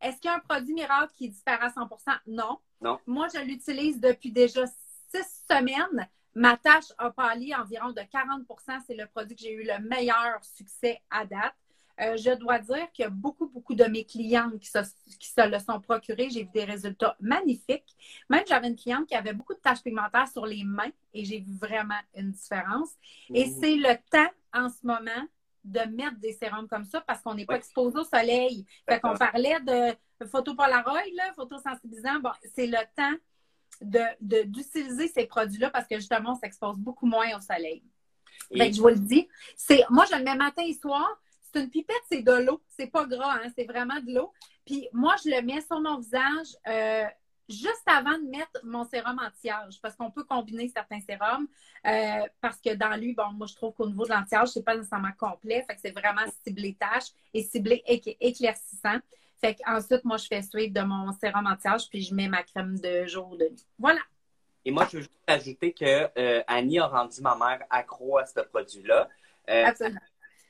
Est-ce 0.00 0.16
qu'il 0.20 0.30
y 0.30 0.32
a 0.32 0.36
un 0.36 0.40
produit 0.40 0.74
miracle 0.74 1.12
qui 1.14 1.28
disparaît 1.28 1.66
à 1.66 1.70
100 1.70 1.88
Non. 2.26 2.58
Non. 2.80 2.98
Moi, 3.06 3.28
je 3.34 3.40
l'utilise 3.40 4.00
depuis 4.00 4.32
déjà 4.32 4.66
six 4.66 5.44
semaines. 5.48 6.08
Ma 6.34 6.56
tâche 6.56 6.92
a 6.96 7.10
pâli 7.10 7.54
environ 7.54 7.90
de 7.90 8.00
40% 8.00 8.80
C'est 8.86 8.94
le 8.94 9.06
produit 9.06 9.36
que 9.36 9.42
j'ai 9.42 9.52
eu 9.52 9.64
le 9.64 9.78
meilleur 9.80 10.42
succès 10.44 11.02
à 11.10 11.26
date. 11.26 11.54
Euh, 12.00 12.16
je 12.16 12.34
dois 12.34 12.58
dire 12.58 12.88
que 12.96 13.08
beaucoup, 13.08 13.46
beaucoup 13.48 13.74
de 13.74 13.84
mes 13.84 14.04
clientes 14.04 14.58
qui 14.58 14.68
se, 14.68 14.78
qui 15.18 15.28
se 15.28 15.48
le 15.48 15.58
sont 15.58 15.80
procurées, 15.80 16.30
j'ai 16.30 16.44
vu 16.44 16.50
des 16.54 16.64
résultats 16.64 17.16
magnifiques. 17.20 17.94
Même 18.28 18.44
j'avais 18.48 18.68
une 18.68 18.76
cliente 18.76 19.06
qui 19.06 19.14
avait 19.14 19.34
beaucoup 19.34 19.54
de 19.54 19.58
taches 19.58 19.82
pigmentaires 19.82 20.28
sur 20.28 20.46
les 20.46 20.64
mains 20.64 20.90
et 21.12 21.24
j'ai 21.24 21.40
vu 21.40 21.52
vraiment 21.58 22.00
une 22.14 22.30
différence. 22.30 22.90
Et 23.34 23.46
c'est 23.46 23.76
le 23.76 23.96
temps 24.10 24.32
en 24.54 24.68
ce 24.68 24.86
moment 24.86 25.26
de 25.62 25.80
mettre 25.94 26.18
des 26.18 26.32
sérums 26.32 26.68
comme 26.68 26.86
ça 26.86 27.02
parce 27.02 27.20
qu'on 27.20 27.34
n'est 27.34 27.44
pas 27.44 27.56
exposé 27.56 27.98
au 27.98 28.04
soleil. 28.04 28.64
Fait 28.88 28.98
qu'on 28.98 29.14
parlait 29.14 29.60
de 29.60 30.26
photo 30.26 30.54
Polaroid, 30.54 31.02
là, 31.14 31.32
photosensibilisant. 31.34 32.20
Bon, 32.20 32.30
c'est 32.54 32.66
le 32.66 32.78
temps 32.96 33.16
d'utiliser 33.80 35.06
de, 35.06 35.12
ces 35.12 35.26
produits-là 35.26 35.70
parce 35.70 35.86
que 35.86 35.96
justement, 35.96 36.32
on 36.32 36.36
s'expose 36.36 36.78
beaucoup 36.78 37.06
moins 37.06 37.36
au 37.36 37.40
soleil. 37.40 37.82
Fait 38.56 38.72
je 38.72 38.80
vous 38.80 38.88
le 38.88 38.98
dis. 38.98 39.28
C'est, 39.54 39.84
moi, 39.90 40.06
je 40.10 40.16
le 40.16 40.24
mets 40.24 40.34
matin 40.34 40.62
et 40.62 40.74
soir 40.74 41.20
c'est 41.52 41.60
une 41.60 41.70
pipette, 41.70 42.02
c'est 42.10 42.22
de 42.22 42.32
l'eau. 42.32 42.60
C'est 42.68 42.88
pas 42.88 43.04
gras, 43.06 43.38
hein, 43.42 43.50
c'est 43.56 43.64
vraiment 43.64 44.00
de 44.00 44.14
l'eau. 44.14 44.32
Puis 44.64 44.88
moi, 44.92 45.16
je 45.24 45.30
le 45.30 45.42
mets 45.42 45.60
sur 45.60 45.80
mon 45.80 45.98
visage 45.98 46.48
euh, 46.68 47.04
juste 47.48 47.82
avant 47.86 48.18
de 48.18 48.28
mettre 48.28 48.60
mon 48.62 48.84
sérum 48.84 49.18
anti-âge, 49.18 49.80
parce 49.82 49.96
qu'on 49.96 50.10
peut 50.10 50.24
combiner 50.24 50.68
certains 50.68 51.00
sérums. 51.00 51.46
Euh, 51.86 52.26
parce 52.40 52.60
que 52.60 52.74
dans 52.74 52.98
lui, 52.98 53.14
bon, 53.14 53.32
moi, 53.32 53.46
je 53.46 53.54
trouve 53.54 53.74
qu'au 53.74 53.86
niveau 53.86 54.04
de 54.04 54.10
l'anti-âge, 54.10 54.48
c'est 54.48 54.64
pas 54.64 54.76
nécessairement 54.76 55.12
complet. 55.18 55.64
Fait 55.66 55.74
que 55.74 55.80
c'est 55.80 55.90
vraiment 55.90 56.26
ciblé 56.44 56.74
tâche 56.74 57.08
et 57.34 57.42
ciblé 57.42 57.82
éclaircissant. 57.86 58.98
Fait 59.40 59.54
qu'ensuite, 59.54 60.04
moi, 60.04 60.18
je 60.18 60.26
fais 60.26 60.42
suivre 60.42 60.72
de 60.74 60.82
mon 60.82 61.12
sérum 61.12 61.46
anti-âge, 61.46 61.88
puis 61.88 62.02
je 62.02 62.14
mets 62.14 62.28
ma 62.28 62.42
crème 62.42 62.78
de 62.78 63.06
jour 63.06 63.36
de 63.36 63.46
nuit. 63.46 63.66
Voilà. 63.78 64.00
Et 64.64 64.70
moi, 64.70 64.86
je 64.90 64.98
veux 64.98 65.02
juste 65.02 65.12
ajouter 65.26 65.72
que 65.72 66.10
euh, 66.18 66.42
Annie 66.46 66.78
a 66.78 66.86
rendu 66.86 67.22
ma 67.22 67.34
mère 67.34 67.64
accro 67.70 68.18
à 68.18 68.26
ce 68.26 68.40
produit-là. 68.40 69.08
Absolument 69.48 70.00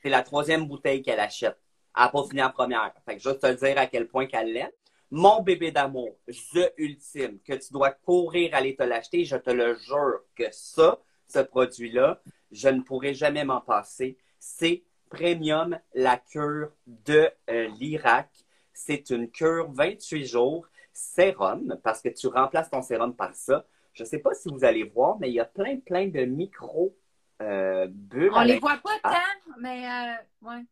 c'est 0.01 0.09
la 0.09 0.23
troisième 0.23 0.67
bouteille 0.67 1.01
qu'elle 1.01 1.19
achète. 1.19 1.57
Elle 1.95 2.03
n'a 2.03 2.09
pas 2.09 2.23
fini 2.23 2.41
en 2.41 2.49
première. 2.49 2.93
Fait 3.05 3.17
que 3.17 3.21
juste 3.21 3.41
te 3.41 3.65
dire 3.65 3.77
à 3.77 3.87
quel 3.87 4.07
point 4.07 4.25
qu'elle 4.25 4.53
l'aime. 4.53 4.71
Mon 5.13 5.41
bébé 5.41 5.71
d'amour, 5.71 6.15
the 6.53 6.71
ultime, 6.77 7.39
que 7.45 7.53
tu 7.53 7.73
dois 7.73 7.91
courir 7.91 8.55
aller 8.55 8.75
te 8.77 8.83
l'acheter, 8.83 9.25
je 9.25 9.35
te 9.35 9.49
le 9.49 9.75
jure 9.75 10.21
que 10.35 10.45
ça, 10.51 10.99
ce 11.27 11.39
produit-là, 11.39 12.21
je 12.51 12.69
ne 12.69 12.81
pourrai 12.81 13.13
jamais 13.13 13.43
m'en 13.43 13.59
passer. 13.59 14.17
C'est 14.39 14.83
Premium, 15.09 15.77
la 15.93 16.17
cure 16.17 16.71
de 16.87 17.29
euh, 17.49 17.67
l'Irak. 17.77 18.29
C'est 18.73 19.09
une 19.09 19.29
cure 19.29 19.69
28 19.73 20.25
jours, 20.25 20.65
sérum, 20.93 21.77
parce 21.83 22.01
que 22.01 22.07
tu 22.07 22.27
remplaces 22.27 22.69
ton 22.69 22.81
sérum 22.81 23.13
par 23.13 23.35
ça. 23.35 23.65
Je 23.93 24.03
ne 24.03 24.07
sais 24.07 24.19
pas 24.19 24.33
si 24.33 24.47
vous 24.47 24.63
allez 24.63 24.83
voir, 24.83 25.19
mais 25.19 25.29
il 25.29 25.33
y 25.33 25.41
a 25.41 25.45
plein, 25.45 25.77
plein 25.81 26.07
de 26.07 26.23
micro 26.23 26.95
euh, 27.41 27.87
on 28.33 28.41
les 28.41 28.59
voit 28.59 28.77
pas 28.77 28.99
tant, 29.03 29.53
mais 29.59 29.85
euh, 29.85 30.47
ouais. 30.47 30.63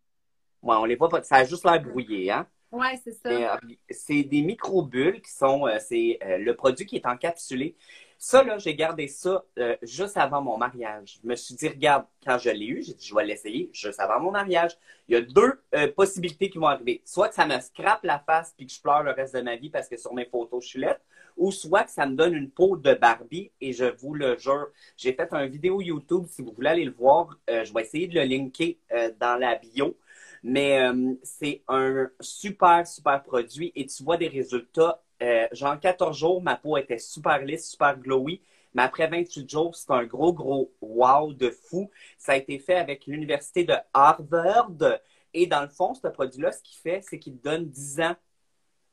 Ouais, 0.61 0.75
on 0.75 0.85
les 0.85 0.95
voit 0.95 1.09
pas. 1.09 1.23
Ça 1.23 1.37
a 1.37 1.45
juste 1.45 1.63
l'air 1.63 1.81
brouillé, 1.81 2.31
hein? 2.31 2.45
Ouais, 2.71 2.99
c'est 3.03 3.13
ça. 3.13 3.29
Euh, 3.29 3.57
c'est 3.89 4.23
des 4.23 4.41
micro-bulles 4.41 5.21
qui 5.21 5.31
sont. 5.31 5.67
c'est 5.79 6.19
le 6.21 6.51
produit 6.53 6.85
qui 6.85 6.97
est 6.97 7.05
encapsulé. 7.05 7.75
Ça, 8.21 8.43
là, 8.43 8.57
j'ai 8.57 8.75
gardé 8.75 9.07
ça 9.07 9.43
juste 9.81 10.17
avant 10.17 10.41
mon 10.41 10.57
mariage. 10.57 11.19
Je 11.23 11.27
me 11.27 11.35
suis 11.35 11.55
dit, 11.55 11.69
regarde, 11.69 12.05
quand 12.23 12.37
je 12.37 12.49
l'ai 12.49 12.65
eu, 12.65 12.83
j'ai 12.83 12.93
dit, 12.93 13.07
je 13.07 13.15
vais 13.15 13.25
l'essayer 13.25 13.69
juste 13.73 13.99
avant 13.99 14.19
mon 14.19 14.31
mariage. 14.31 14.77
Il 15.07 15.13
y 15.13 15.17
a 15.17 15.21
deux 15.21 15.61
possibilités 15.95 16.49
qui 16.49 16.57
vont 16.57 16.67
arriver. 16.67 17.01
Soit 17.05 17.29
que 17.29 17.35
ça 17.35 17.47
me 17.47 17.59
scrape 17.59 18.03
la 18.03 18.19
face 18.19 18.53
puis 18.55 18.67
que 18.67 18.73
je 18.73 18.81
pleure 18.81 19.03
le 19.03 19.11
reste 19.11 19.35
de 19.35 19.41
ma 19.41 19.55
vie 19.55 19.69
parce 19.69 19.87
que 19.87 19.97
sur 19.97 20.13
mes 20.13 20.25
photos, 20.25 20.63
je 20.63 20.69
suis 20.69 20.79
laide 20.79 20.99
ou 21.39 21.51
soit 21.51 21.85
que 21.85 21.91
ça 21.91 22.05
me 22.05 22.15
donne 22.15 22.35
une 22.35 22.51
peau 22.51 22.75
de 22.77 22.93
Barbie 22.93 23.51
et 23.61 23.71
je 23.73 23.85
vous 23.85 24.13
le 24.13 24.37
jure, 24.37 24.67
j'ai 24.97 25.13
fait 25.13 25.33
une 25.33 25.47
vidéo 25.47 25.81
YouTube, 25.81 26.25
si 26.29 26.41
vous 26.41 26.51
voulez 26.51 26.69
aller 26.69 26.85
le 26.85 26.91
voir, 26.91 27.39
euh, 27.49 27.63
je 27.63 27.73
vais 27.73 27.81
essayer 27.81 28.07
de 28.07 28.15
le 28.15 28.25
linker 28.25 28.75
euh, 28.91 29.11
dans 29.19 29.39
la 29.39 29.55
bio, 29.55 29.97
mais 30.43 30.81
euh, 30.81 31.13
c'est 31.23 31.63
un 31.69 32.09
super, 32.19 32.85
super 32.85 33.23
produit 33.23 33.71
et 33.75 33.85
tu 33.85 34.03
vois 34.03 34.17
des 34.17 34.27
résultats. 34.27 35.01
genre 35.53 35.79
14 35.79 36.17
jours, 36.17 36.41
ma 36.41 36.55
peau 36.57 36.77
était 36.77 36.99
super 36.99 37.39
lisse, 37.43 37.71
super 37.71 37.97
glowy. 37.97 38.41
Mais 38.73 38.83
après 38.83 39.07
28 39.07 39.49
jours, 39.49 39.75
c'est 39.75 39.91
un 39.91 40.05
gros, 40.05 40.31
gros 40.31 40.71
wow 40.81 41.33
de 41.33 41.49
fou. 41.49 41.89
Ça 42.17 42.33
a 42.33 42.35
été 42.35 42.59
fait 42.59 42.75
avec 42.75 43.07
l'université 43.07 43.63
de 43.63 43.73
Harvard. 43.93 44.99
Et 45.33 45.47
dans 45.47 45.61
le 45.61 45.69
fond, 45.69 45.93
ce 45.95 46.07
produit-là, 46.07 46.51
ce 46.51 46.61
qu'il 46.61 46.77
fait, 46.77 47.01
c'est 47.01 47.17
qu'il 47.19 47.39
donne 47.41 47.65
10 47.67 48.01
ans 48.01 48.15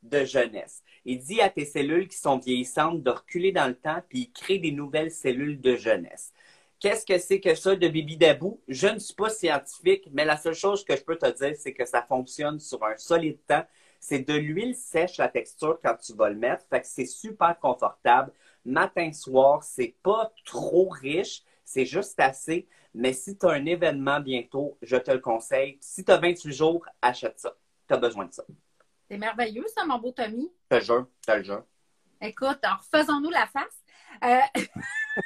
de 0.03 0.23
jeunesse. 0.25 0.83
Il 1.05 1.19
dit 1.19 1.41
à 1.41 1.49
tes 1.49 1.65
cellules 1.65 2.07
qui 2.07 2.17
sont 2.17 2.37
vieillissantes 2.37 3.01
de 3.01 3.09
reculer 3.09 3.51
dans 3.51 3.67
le 3.67 3.75
temps, 3.75 4.01
puis 4.09 4.19
il 4.19 4.31
crée 4.31 4.59
des 4.59 4.71
nouvelles 4.71 5.11
cellules 5.11 5.59
de 5.61 5.75
jeunesse. 5.75 6.33
Qu'est-ce 6.79 7.05
que 7.05 7.17
c'est 7.17 7.39
que 7.39 7.55
ça 7.55 7.75
de 7.75 7.87
Bibi 7.87 8.17
Dabou? 8.17 8.61
Je 8.67 8.87
ne 8.87 8.99
suis 8.99 9.15
pas 9.15 9.29
scientifique, 9.29 10.07
mais 10.11 10.25
la 10.25 10.37
seule 10.37 10.53
chose 10.53 10.85
que 10.85 10.95
je 10.95 11.03
peux 11.03 11.17
te 11.17 11.25
dire, 11.25 11.55
c'est 11.57 11.73
que 11.73 11.85
ça 11.85 12.03
fonctionne 12.03 12.59
sur 12.59 12.83
un 12.83 12.95
solide 12.97 13.39
temps. 13.47 13.65
C'est 13.99 14.19
de 14.19 14.35
l'huile 14.35 14.75
sèche, 14.75 15.17
la 15.17 15.27
texture, 15.27 15.79
quand 15.83 15.95
tu 15.95 16.13
vas 16.13 16.29
le 16.29 16.35
mettre. 16.35 16.65
Fait 16.69 16.81
que 16.81 16.87
c'est 16.87 17.07
super 17.07 17.57
confortable. 17.59 18.31
Matin, 18.63 19.11
soir, 19.11 19.63
c'est 19.63 19.95
pas 20.03 20.31
trop 20.45 20.89
riche. 20.89 21.41
C'est 21.65 21.85
juste 21.85 22.19
assez. 22.19 22.67
Mais 22.93 23.13
si 23.13 23.35
tu 23.37 23.47
as 23.47 23.51
un 23.51 23.65
événement 23.65 24.19
bientôt, 24.19 24.77
je 24.83 24.97
te 24.97 25.09
le 25.09 25.19
conseille. 25.19 25.77
Si 25.81 26.05
tu 26.05 26.11
as 26.11 26.17
28 26.17 26.53
jours, 26.53 26.85
achète 27.01 27.39
ça. 27.39 27.55
Tu 27.87 27.93
as 27.95 27.97
besoin 27.97 28.25
de 28.25 28.33
ça. 28.33 28.43
C'est 29.09 29.17
merveilleux, 29.17 29.65
ça, 29.73 29.85
mon 29.85 29.99
beau 29.99 30.11
Tommy. 30.11 30.51
Je 30.71 30.77
te 30.77 30.83
jure, 30.83 31.07
je 31.25 31.33
te 31.33 31.43
jure. 31.43 31.63
Écoute, 32.19 32.59
alors 32.63 32.83
faisons-nous 32.83 33.29
la 33.29 33.47
face. 33.47 33.83
Euh... 34.23 34.61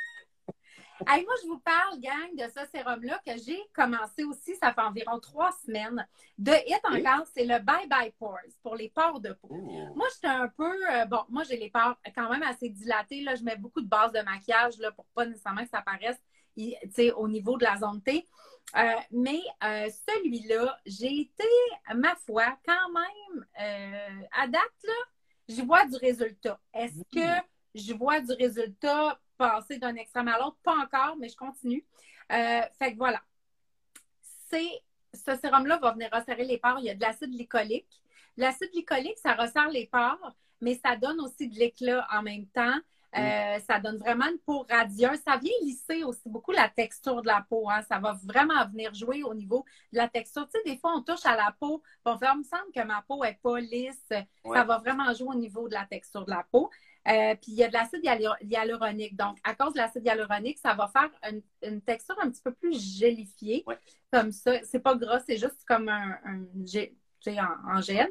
moi, 1.08 1.36
je 1.42 1.48
vous 1.48 1.60
parle, 1.60 2.00
gang, 2.00 2.36
de 2.36 2.52
ce 2.52 2.66
sérum-là 2.72 3.20
que 3.26 3.32
j'ai 3.44 3.60
commencé 3.74 4.24
aussi, 4.24 4.56
ça 4.56 4.74
fait 4.74 4.82
environ 4.82 5.20
trois 5.20 5.52
semaines. 5.66 6.08
De 6.38 6.52
Hit 6.52 6.82
encore, 6.84 7.26
c'est 7.34 7.46
le 7.46 7.60
Bye 7.60 7.88
Bye 7.88 8.14
Pores 8.20 8.38
pour 8.62 8.76
les 8.76 8.90
pores 8.90 9.20
de 9.20 9.34
peau. 9.34 9.56
Moi, 9.96 10.08
j'étais 10.14 10.28
un 10.28 10.48
peu, 10.50 10.74
euh, 10.92 11.06
bon, 11.06 11.24
moi, 11.30 11.44
j'ai 11.44 11.58
les 11.58 11.70
pores 11.70 11.98
quand 12.16 12.30
même 12.30 12.44
assez 12.44 12.70
dilatées. 12.70 13.24
Là, 13.24 13.36
je 13.36 13.44
mets 13.44 13.56
beaucoup 13.56 13.82
de 13.82 13.88
base 13.88 14.12
de 14.12 14.22
maquillage 14.22 14.78
là, 14.78 14.92
pour 14.92 15.06
pas 15.16 15.26
nécessairement 15.26 15.64
que 15.64 15.70
ça 15.70 15.82
paraisse 15.82 16.22
au 17.16 17.28
niveau 17.28 17.58
de 17.58 17.64
la 17.64 17.78
zone 17.78 18.02
T. 18.02 18.28
Euh, 18.78 18.96
mais 19.12 19.42
euh, 19.64 19.90
celui-là, 20.08 20.80
j'ai 20.86 21.22
été, 21.22 21.48
ma 21.94 22.16
foi, 22.16 22.58
quand 22.66 22.90
même, 22.94 23.46
euh, 23.60 24.26
à 24.32 24.48
date, 24.48 24.62
là, 24.84 24.94
je 25.50 25.62
vois 25.62 25.86
du 25.86 25.98
résultat. 25.98 26.60
Est-ce 26.74 27.02
que 27.14 27.48
je 27.76 27.94
vois 27.94 28.22
du 28.22 28.32
résultat 28.34 29.20
passer 29.38 29.78
d'un 29.78 29.96
extrême 29.96 30.30
à 30.30 30.40
l'autre? 30.40 30.58
Pas 30.64 30.76
encore, 30.78 31.18
mais 31.18 31.28
je 31.28 31.36
continue. 31.36 31.86
fait 32.30 32.94
que 32.94 32.98
voilà. 32.98 33.22
C'est, 34.50 34.70
ce 35.14 35.36
sérum-là 35.38 35.78
va 35.78 35.92
venir 35.92 36.10
resserrer 36.12 36.46
les 36.46 36.58
pores. 36.58 36.80
Il 36.80 36.86
y 36.86 36.90
a 36.90 36.96
de 36.96 37.02
l'acide 37.02 37.32
glycolique. 37.32 38.02
L'acide 38.38 38.72
glycolique, 38.72 39.18
ça 39.18 39.34
resserre 39.34 39.70
les 39.70 39.88
pores, 39.88 40.32
mais 40.62 40.80
ça 40.84 40.96
donne 40.96 41.20
aussi 41.20 41.50
de 41.50 41.56
l'éclat 41.56 42.08
en 42.12 42.22
même 42.22 42.48
temps. 42.48 42.80
Euh, 43.18 43.60
ça 43.68 43.80
donne 43.80 43.98
vraiment 43.98 44.26
une 44.28 44.40
peau 44.40 44.66
radieuse. 44.70 45.20
Ça 45.28 45.38
vient 45.38 45.52
lisser 45.62 46.04
aussi 46.04 46.30
beaucoup 46.30 46.52
la 46.52 46.70
texture 46.70 47.22
de 47.22 47.28
la 47.28 47.46
peau. 47.50 47.70
Hein. 47.70 47.82
Ça 47.90 48.00
va 48.00 48.18
vraiment 48.24 48.66
venir 48.68 48.94
jouer 48.94 49.24
au 49.24 49.34
niveau 49.34 49.66
de 49.92 49.98
la 49.98 50.08
texture. 50.08 50.48
Tu 50.48 50.58
sais, 50.58 50.72
des 50.72 50.78
fois, 50.78 50.94
on 50.96 51.02
touche 51.02 51.26
à 51.26 51.36
la 51.36 51.54
peau, 51.60 51.82
on 52.06 52.18
fait, 52.18 52.28
il 52.34 52.40
me 52.40 52.44
semble 52.44 52.72
que 52.74 52.82
ma 52.86 53.02
peau 53.02 53.22
n'est 53.24 53.40
pas 53.42 53.60
lisse. 53.60 54.08
Ça 54.10 54.64
va 54.64 54.78
vraiment 54.78 55.14
jouer 55.14 55.30
au 55.30 55.36
niveau 55.36 55.68
de 55.68 55.74
la 55.74 55.86
texture 55.86 56.26
de 56.26 56.32
la 56.32 56.46
peau. 56.52 56.70
Euh, 57.08 57.36
puis 57.36 57.52
il 57.52 57.56
y 57.56 57.64
a 57.64 57.68
de 57.68 57.74
l'acide 57.74 58.04
hyaluronique. 58.42 59.18
Donc, 59.18 59.38
à 59.44 59.56
cause 59.56 59.74
de 59.74 59.80
l'acide 59.80 60.06
hyaluronique, 60.06 60.60
ça 60.60 60.74
va 60.74 60.88
faire 60.88 61.10
une, 61.62 61.82
texture 61.82 62.16
un 62.22 62.30
petit 62.30 62.42
peu 62.42 62.54
plus 62.54 62.98
gélifiée. 62.98 63.66
Comme 64.12 64.32
ça. 64.32 64.64
C'est 64.64 64.80
pas 64.80 64.96
gras, 64.96 65.20
c'est 65.26 65.38
juste 65.38 65.66
comme 65.68 65.90
un, 65.90 66.18
un 66.26 66.44
en, 67.28 67.78
en 67.78 67.82
gel. 67.82 68.10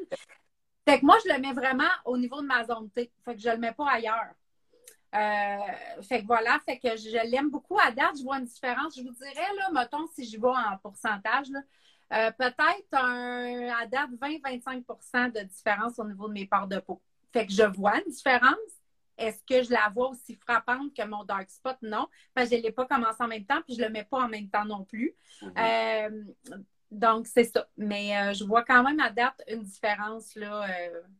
Fait 0.87 0.99
que 0.99 1.05
moi, 1.05 1.17
je 1.25 1.33
le 1.33 1.39
mets 1.39 1.53
vraiment 1.53 1.89
au 2.05 2.17
niveau 2.17 2.41
de 2.41 2.47
ma 2.47 2.63
zone 2.65 2.89
T. 2.89 3.11
Fait 3.23 3.35
que 3.35 3.41
je 3.41 3.49
le 3.49 3.57
mets 3.57 3.71
pas 3.71 3.89
ailleurs. 3.89 4.33
Euh, 5.13 6.01
fait 6.03 6.21
que 6.21 6.27
voilà, 6.27 6.59
fait 6.65 6.79
que 6.79 6.95
je 6.95 7.29
l'aime 7.29 7.49
beaucoup. 7.49 7.77
À 7.79 7.91
date, 7.91 8.17
je 8.17 8.23
vois 8.23 8.39
une 8.39 8.45
différence. 8.45 8.95
Je 8.95 9.01
vous 9.01 9.11
dirais, 9.11 9.55
là, 9.57 9.69
mettons, 9.73 10.07
si 10.15 10.25
je 10.25 10.39
vais 10.39 10.47
en 10.47 10.77
pourcentage, 10.81 11.47
euh, 12.13 12.31
peut-être 12.31 12.93
un, 12.93 13.69
à 13.81 13.85
date 13.87 14.11
20-25 14.11 15.33
de 15.33 15.43
différence 15.43 15.99
au 15.99 16.05
niveau 16.05 16.27
de 16.27 16.33
mes 16.33 16.45
parts 16.45 16.67
de 16.67 16.79
peau. 16.79 17.01
Fait 17.33 17.45
que 17.45 17.53
je 17.53 17.63
vois 17.63 17.97
une 17.97 18.11
différence. 18.11 18.55
Est-ce 19.17 19.43
que 19.43 19.63
je 19.63 19.71
la 19.71 19.89
vois 19.93 20.09
aussi 20.09 20.35
frappante 20.35 20.95
que 20.95 21.05
mon 21.05 21.23
dark 21.25 21.49
spot? 21.49 21.77
Non, 21.81 22.07
parce 22.33 22.49
que 22.49 22.55
je 22.55 22.61
ne 22.61 22.65
l'ai 22.65 22.71
pas 22.71 22.85
commencé 22.85 23.17
en 23.19 23.27
même 23.27 23.45
temps, 23.45 23.61
puis 23.65 23.75
je 23.75 23.81
ne 23.81 23.87
le 23.87 23.91
mets 23.91 24.05
pas 24.05 24.19
en 24.19 24.29
même 24.29 24.49
temps 24.49 24.65
non 24.65 24.83
plus. 24.83 25.13
Mm-hmm. 25.41 26.09
Euh, 26.09 26.59
donc, 26.89 27.27
c'est 27.27 27.43
ça. 27.43 27.67
Mais 27.77 28.33
je 28.33 28.43
vois 28.45 28.63
quand 28.63 28.83
même 28.83 28.99
à 28.99 29.09
date 29.09 29.41
une 29.47 29.63
différence 29.63 30.33
là, 30.35 30.65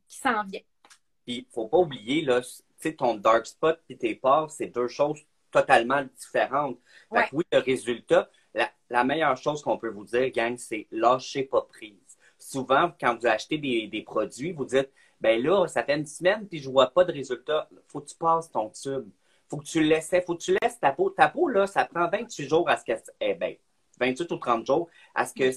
qui 0.07 0.17
s'en 0.17 0.43
vient. 0.45 0.61
Puis, 1.25 1.35
il 1.35 1.41
ne 1.41 1.51
faut 1.51 1.67
pas 1.67 1.77
oublier, 1.77 2.23
là, 2.23 2.41
ton 2.89 3.15
dark 3.15 3.45
spot 3.45 3.79
et 3.89 3.97
tes 3.97 4.15
pores, 4.15 4.51
c'est 4.51 4.67
deux 4.67 4.87
choses 4.87 5.19
totalement 5.51 6.03
différentes. 6.17 6.77
Fait 7.13 7.29
oui, 7.33 7.43
le 7.51 7.59
résultat, 7.59 8.29
la, 8.89 9.03
meilleure 9.03 9.37
chose 9.37 9.61
qu'on 9.61 9.77
peut 9.77 9.89
vous 9.89 10.05
dire, 10.05 10.29
gang, 10.31 10.57
c'est 10.57 10.87
lâchez 10.91 11.43
pas 11.43 11.61
prise. 11.61 11.95
Souvent, 12.37 12.91
quand 12.99 13.17
vous 13.19 13.27
achetez 13.27 13.57
des, 13.57 14.03
produits, 14.03 14.51
vous 14.51 14.65
dites, 14.65 14.89
ben 15.19 15.41
là, 15.41 15.67
ça 15.67 15.83
fait 15.83 15.95
une 15.95 16.05
semaine 16.05 16.47
puis 16.47 16.59
je 16.59 16.69
vois 16.69 16.87
pas 16.87 17.03
de 17.03 17.11
résultat. 17.11 17.69
Faut 17.87 18.01
que 18.01 18.09
tu 18.09 18.15
passes 18.15 18.49
ton 18.51 18.69
tube. 18.69 19.07
faut 19.47 19.57
que 19.57 19.65
tu 19.65 19.83
laisses, 19.83 20.11
faut 20.25 20.35
que 20.35 20.41
tu 20.41 20.57
laisses 20.61 20.79
ta 20.79 20.91
peau. 20.91 21.09
Ta 21.11 21.29
peau, 21.29 21.47
là, 21.47 21.67
ça 21.67 21.85
prend 21.85 22.09
28 22.09 22.49
jours 22.49 22.67
à 22.69 22.77
ce 22.77 22.85
qu'elle, 22.85 23.01
eh 23.19 23.35
ben, 23.35 23.55
28 23.99 24.31
ou 24.31 24.37
30 24.37 24.65
jours 24.65 24.89
à 25.13 25.25
ce 25.25 25.33
qu'elle 25.33 25.53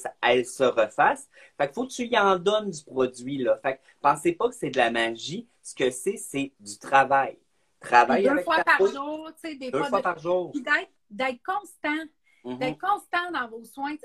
se 0.46 0.64
refasse. 0.64 1.28
Fait 1.56 1.66
qu'il 1.66 1.74
faut 1.74 1.86
que 1.86 1.92
tu 1.92 2.04
y 2.06 2.18
en 2.18 2.36
donnes 2.36 2.70
du 2.70 2.84
produit, 2.84 3.38
là. 3.38 3.58
Fait 3.62 3.76
que 3.76 3.80
pensez 4.02 4.32
pas 4.32 4.48
que 4.48 4.54
c'est 4.54 4.70
de 4.70 4.76
la 4.76 4.90
magie. 4.90 5.48
Ce 5.64 5.74
que 5.74 5.90
c'est, 5.90 6.18
c'est 6.18 6.52
du 6.60 6.78
travail. 6.78 7.38
Travail 7.80 8.22
deux 8.22 8.42
fois 8.42 8.62
par 8.62 8.86
jour, 8.86 9.30
tu 9.42 9.48
sais, 9.48 9.56
des 9.56 9.70
deux 9.70 9.82
fois, 9.84 10.02
par 10.02 10.18
jour. 10.18 10.52
Puis 10.52 10.62
d'être 11.10 11.42
constant. 11.42 12.04
Mm-hmm. 12.44 12.58
D'être 12.58 12.78
constant 12.78 13.30
dans 13.32 13.48
vos 13.48 13.64
soins. 13.64 13.96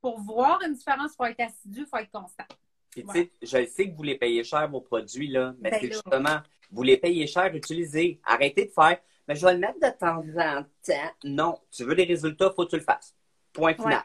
Pour 0.00 0.18
voir 0.20 0.62
une 0.62 0.72
différence, 0.72 1.12
il 1.12 1.16
faut 1.16 1.24
être 1.26 1.40
assidu, 1.40 1.80
il 1.80 1.86
faut 1.86 1.98
être 1.98 2.10
constant. 2.10 2.44
Puis, 2.90 3.04
tu 3.04 3.12
sais, 3.12 3.30
je 3.42 3.66
sais 3.66 3.90
que 3.90 3.94
vous 3.94 4.02
les 4.02 4.16
payez 4.16 4.42
cher, 4.44 4.66
vos 4.70 4.80
produits, 4.80 5.28
là, 5.28 5.54
mais 5.60 5.70
ben 5.70 5.80
c'est 5.80 5.92
justement, 5.92 6.40
vous 6.70 6.82
les 6.82 6.96
payez 6.96 7.26
cher, 7.26 7.54
utilisez. 7.54 8.20
Arrêtez 8.24 8.64
de 8.66 8.70
faire, 8.70 8.98
mais 9.28 9.34
je 9.34 9.44
vais 9.44 9.52
le 9.52 9.58
mettre 9.58 9.80
de 9.80 9.90
temps 9.98 10.22
en 10.40 10.62
temps. 10.62 11.12
Non, 11.24 11.60
tu 11.70 11.84
veux 11.84 11.94
des 11.94 12.04
résultats, 12.04 12.50
faut 12.56 12.64
que 12.64 12.70
tu 12.70 12.76
le 12.76 12.82
fasses. 12.82 13.14
Point 13.52 13.74
final. 13.74 14.02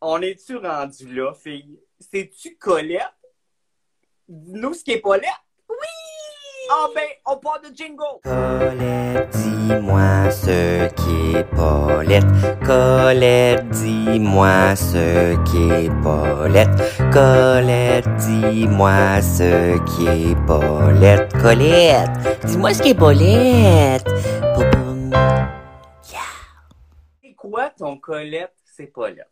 On 0.00 0.22
est-tu 0.22 0.56
rendu 0.56 1.14
là, 1.14 1.34
fille? 1.34 1.78
C'est-tu 1.98 2.56
Colette? 2.56 3.02
Dis-nous 4.26 4.72
ce 4.72 4.84
qui 4.84 4.92
est 4.92 5.00
Paulette. 5.00 5.28
Oui! 5.28 5.53
Ah 6.70 6.86
ben, 6.94 7.02
on 7.26 7.36
parle 7.36 7.70
de 7.70 7.74
jingle! 7.74 8.20
Colette, 8.22 9.30
dis-moi 9.30 10.30
ce 10.30 10.88
qui 10.94 11.36
est 11.36 11.44
Paulette. 11.54 12.24
Colette, 12.64 13.68
dis-moi 13.68 14.74
ce 14.76 15.34
qui 15.44 15.70
est 15.70 16.02
Paulette. 16.02 16.70
Colette, 17.12 18.08
dis-moi 18.16 19.20
ce 19.20 19.78
qui 19.84 20.06
est 20.06 20.46
Paulette. 20.46 21.32
Colette, 21.40 22.10
dis-moi 22.46 22.72
ce 22.72 22.82
qui 22.82 22.88
est 22.90 22.94
Paulette. 22.94 24.08
C'est 27.22 27.34
quoi 27.34 27.70
ton 27.70 27.98
Colette? 27.98 28.54
c'est 28.76 28.86
pas 28.86 29.10
là. 29.10 29.24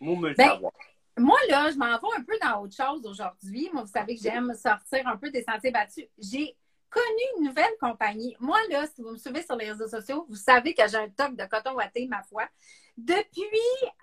Moi, 0.00 0.16
me 0.16 0.28
le 0.30 0.34
ben, 0.34 0.48
savoir. 0.48 0.72
Moi, 1.16 1.38
là, 1.48 1.70
je 1.70 1.76
m'en 1.76 1.86
vais 1.86 2.16
un 2.16 2.22
peu 2.22 2.38
dans 2.40 2.62
autre 2.62 2.74
chose 2.74 3.04
aujourd'hui. 3.06 3.68
Moi, 3.72 3.82
vous 3.82 3.92
savez 3.92 4.16
que 4.16 4.22
j'aime 4.22 4.52
sortir 4.54 5.06
un 5.06 5.16
peu 5.16 5.30
des 5.30 5.42
sentiers 5.42 5.70
battus. 5.70 6.06
J'ai 6.18 6.56
connu 6.90 7.22
une 7.38 7.44
nouvelle 7.46 7.76
compagnie. 7.80 8.36
Moi, 8.40 8.58
là, 8.70 8.86
si 8.86 9.02
vous 9.02 9.10
me 9.10 9.16
suivez 9.16 9.42
sur 9.42 9.56
les 9.56 9.70
réseaux 9.70 9.88
sociaux, 9.88 10.26
vous 10.28 10.36
savez 10.36 10.74
que 10.74 10.86
j'ai 10.88 10.96
un 10.96 11.08
top 11.08 11.34
de 11.34 11.44
coton 11.44 11.74
watté, 11.74 12.06
ma 12.06 12.22
foi. 12.22 12.44
Depuis 12.96 13.40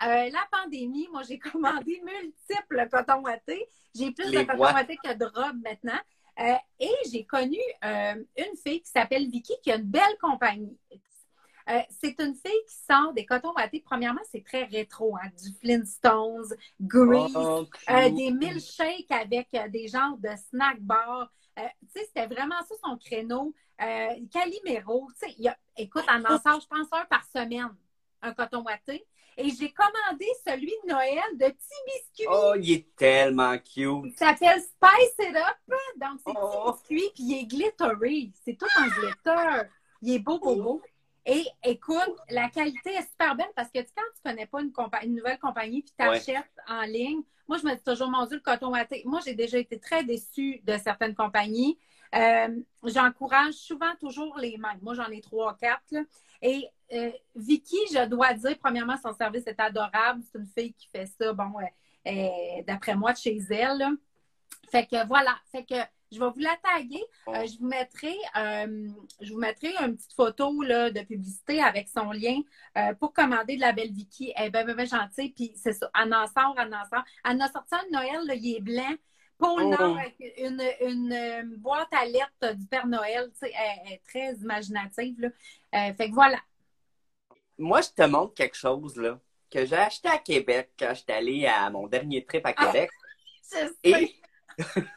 euh, 0.02 0.30
la 0.30 0.48
pandémie, 0.50 1.08
moi, 1.12 1.22
j'ai 1.22 1.38
commandé 1.52 2.00
multiples 2.04 2.88
cotons 2.90 3.22
wattés. 3.22 3.68
J'ai 3.94 4.10
plus 4.12 4.30
de 4.30 4.42
coton 4.42 4.74
watté 4.74 4.96
que 5.02 5.12
de 5.14 5.24
robes 5.24 5.62
maintenant. 5.62 6.00
Euh, 6.38 6.54
et 6.80 6.94
j'ai 7.10 7.24
connu 7.24 7.58
euh, 7.84 8.14
une 8.36 8.56
fille 8.62 8.82
qui 8.82 8.90
s'appelle 8.90 9.28
Vicky, 9.28 9.54
qui 9.62 9.72
a 9.72 9.76
une 9.76 9.84
belle 9.84 10.18
compagnie. 10.20 10.78
Euh, 11.68 11.80
c'est 12.00 12.20
une 12.20 12.34
fille 12.34 12.62
qui 12.68 12.76
sort 12.88 13.12
des 13.12 13.26
cotons 13.26 13.52
wattés. 13.56 13.82
Premièrement, 13.84 14.20
c'est 14.30 14.44
très 14.44 14.64
rétro, 14.64 15.16
hein, 15.16 15.28
du 15.42 15.52
Flintstones, 15.60 16.54
Grease, 16.80 17.32
oh, 17.34 17.66
euh, 17.90 18.10
des 18.10 18.30
milkshakes 18.30 19.10
avec 19.10 19.48
euh, 19.54 19.68
des 19.68 19.88
genres 19.88 20.16
de 20.18 20.28
snack 20.48 20.80
bars. 21.56 21.70
tu 21.80 22.00
sais, 22.00 22.06
c'était 22.06 22.26
vraiment 22.26 22.62
ça 22.62 22.74
son 22.84 22.96
créneau. 22.96 23.54
Calimero, 24.30 25.08
tu 25.20 25.30
sais, 25.30 25.54
écoute, 25.76 26.04
en 26.08 26.24
en 26.24 26.40
sort, 26.40 26.60
je 26.60 26.66
pense, 26.66 26.88
un 26.92 27.04
par 27.06 27.24
semaine, 27.24 27.74
un 28.22 28.32
coton 28.32 28.62
watté. 28.62 29.06
Et 29.38 29.50
j'ai 29.50 29.70
commandé 29.70 30.26
celui 30.46 30.72
de 30.84 30.92
Noël 30.92 31.20
de 31.34 31.44
petits 31.44 31.84
biscuits. 31.86 32.26
Oh, 32.30 32.54
il 32.58 32.72
est 32.72 32.96
tellement 32.96 33.58
cute. 33.58 34.06
Il 34.06 34.14
s'appelle 34.16 34.62
Spice 34.62 35.28
It 35.28 35.36
Up. 35.36 35.76
Donc, 35.96 36.20
c'est 36.26 36.32
oh. 36.34 36.72
biscuits, 36.72 37.10
puis 37.14 37.22
il 37.22 37.38
est 37.40 37.44
glittery. 37.44 38.32
C'est 38.44 38.56
tout 38.56 38.66
en 38.78 38.86
glitter. 38.86 39.68
Il 40.00 40.14
est 40.14 40.18
beau, 40.20 40.38
beau, 40.38 40.56
beau. 40.56 40.82
Et 41.26 41.44
écoute, 41.64 42.16
la 42.30 42.48
qualité 42.48 42.94
est 42.94 43.10
super 43.10 43.34
belle 43.34 43.50
parce 43.54 43.68
que 43.70 43.80
quand 43.80 44.04
tu 44.14 44.22
connais 44.24 44.46
pas 44.46 44.60
une, 44.62 44.72
une 45.02 45.16
nouvelle 45.16 45.38
compagnie 45.38 45.82
puis 45.82 45.92
tu 45.98 46.04
achètes 46.04 46.44
en 46.68 46.82
ligne, 46.82 47.22
moi, 47.48 47.58
je 47.58 47.64
me 47.64 47.74
dis 47.74 47.82
toujours, 47.82 48.10
mon 48.10 48.26
Dieu, 48.26 48.36
le 48.36 48.42
coton 48.42 48.70
watté. 48.70 49.02
Moi, 49.04 49.20
j'ai 49.24 49.34
déjà 49.34 49.58
été 49.58 49.78
très 49.78 50.04
déçue 50.04 50.60
de 50.64 50.76
certaines 50.78 51.14
compagnies. 51.14 51.78
Euh, 52.14 52.60
j'encourage 52.84 53.54
souvent 53.54 53.94
toujours 54.00 54.36
les 54.38 54.56
mêmes. 54.56 54.78
Moi, 54.82 54.94
j'en 54.94 55.08
ai 55.08 55.20
trois, 55.20 55.56
quatre. 55.56 55.94
Et 56.42 56.68
euh, 56.92 57.10
Vicky, 57.34 57.78
je 57.92 58.06
dois 58.06 58.34
dire, 58.34 58.56
premièrement, 58.58 58.96
son 58.96 59.12
service 59.12 59.46
est 59.46 59.60
adorable. 59.60 60.22
C'est 60.30 60.38
une 60.38 60.46
fille 60.46 60.72
qui 60.72 60.88
fait 60.88 61.06
ça, 61.06 61.32
bon, 61.32 61.52
euh, 62.06 62.28
d'après 62.66 62.94
moi, 62.94 63.12
de 63.12 63.18
chez 63.18 63.38
elle. 63.50 63.84
Fait 64.70 64.86
que 64.86 65.06
voilà. 65.06 65.36
Fait 65.52 65.64
que 65.64 65.74
je 66.12 66.20
vais 66.20 66.30
vous 66.30 66.40
la 66.40 66.56
taguer. 66.62 67.02
Euh, 67.28 67.46
je 67.46 67.58
vous 67.58 67.66
mettrai, 67.66 68.14
euh, 68.36 68.88
je 69.20 69.32
vous 69.32 69.38
mettrai 69.38 69.74
une 69.80 69.96
petite 69.96 70.12
photo 70.12 70.62
là, 70.62 70.90
de 70.90 71.00
publicité 71.00 71.60
avec 71.60 71.88
son 71.88 72.12
lien 72.12 72.40
euh, 72.76 72.94
pour 72.94 73.12
commander 73.12 73.56
de 73.56 73.60
la 73.60 73.72
belle 73.72 73.92
Vicky. 73.92 74.32
Elle 74.36 74.46
est 74.46 74.50
bien, 74.50 74.64
bien, 74.64 74.84
gentille. 74.84 75.30
Puis 75.30 75.52
c'est 75.56 75.72
ça. 75.72 75.90
Elle 76.00 76.14
en 76.14 76.26
sort, 76.26 76.54
elle 76.58 76.74
en 76.74 76.84
sort. 76.88 77.04
Elle 77.24 77.40
a 77.40 77.48
sorti 77.48 77.74
un 77.74 77.90
Noël, 77.92 78.26
là, 78.26 78.34
il 78.34 78.56
est 78.56 78.60
blanc. 78.60 78.94
Pour 79.38 79.58
oh. 79.60 79.82
avec 79.82 80.16
une, 80.38 80.62
une, 80.80 81.56
boîte 81.58 81.92
à 81.92 82.06
lettres 82.06 82.56
du 82.56 82.66
Père 82.66 82.86
Noël. 82.86 83.30
Tu 83.32 83.40
sais, 83.40 83.52
elle, 83.54 83.92
est 83.92 84.02
très 84.08 84.32
imaginative. 84.36 85.20
Là. 85.20 85.92
fait 85.92 86.08
que 86.08 86.14
voilà. 86.14 86.38
Moi, 87.58 87.82
je 87.82 87.88
te 87.90 88.08
montre 88.08 88.32
quelque 88.32 88.56
chose 88.56 88.96
là, 88.96 89.20
que 89.50 89.66
j'ai 89.66 89.76
acheté 89.76 90.08
à 90.08 90.16
Québec 90.16 90.70
quand 90.78 90.88
je 90.88 91.02
suis 91.02 91.12
allée 91.12 91.46
à 91.46 91.68
mon 91.68 91.86
dernier 91.86 92.24
trip 92.24 92.46
à 92.46 92.54
ah, 92.56 92.66
Québec. 92.66 92.90
Et... 93.84 94.14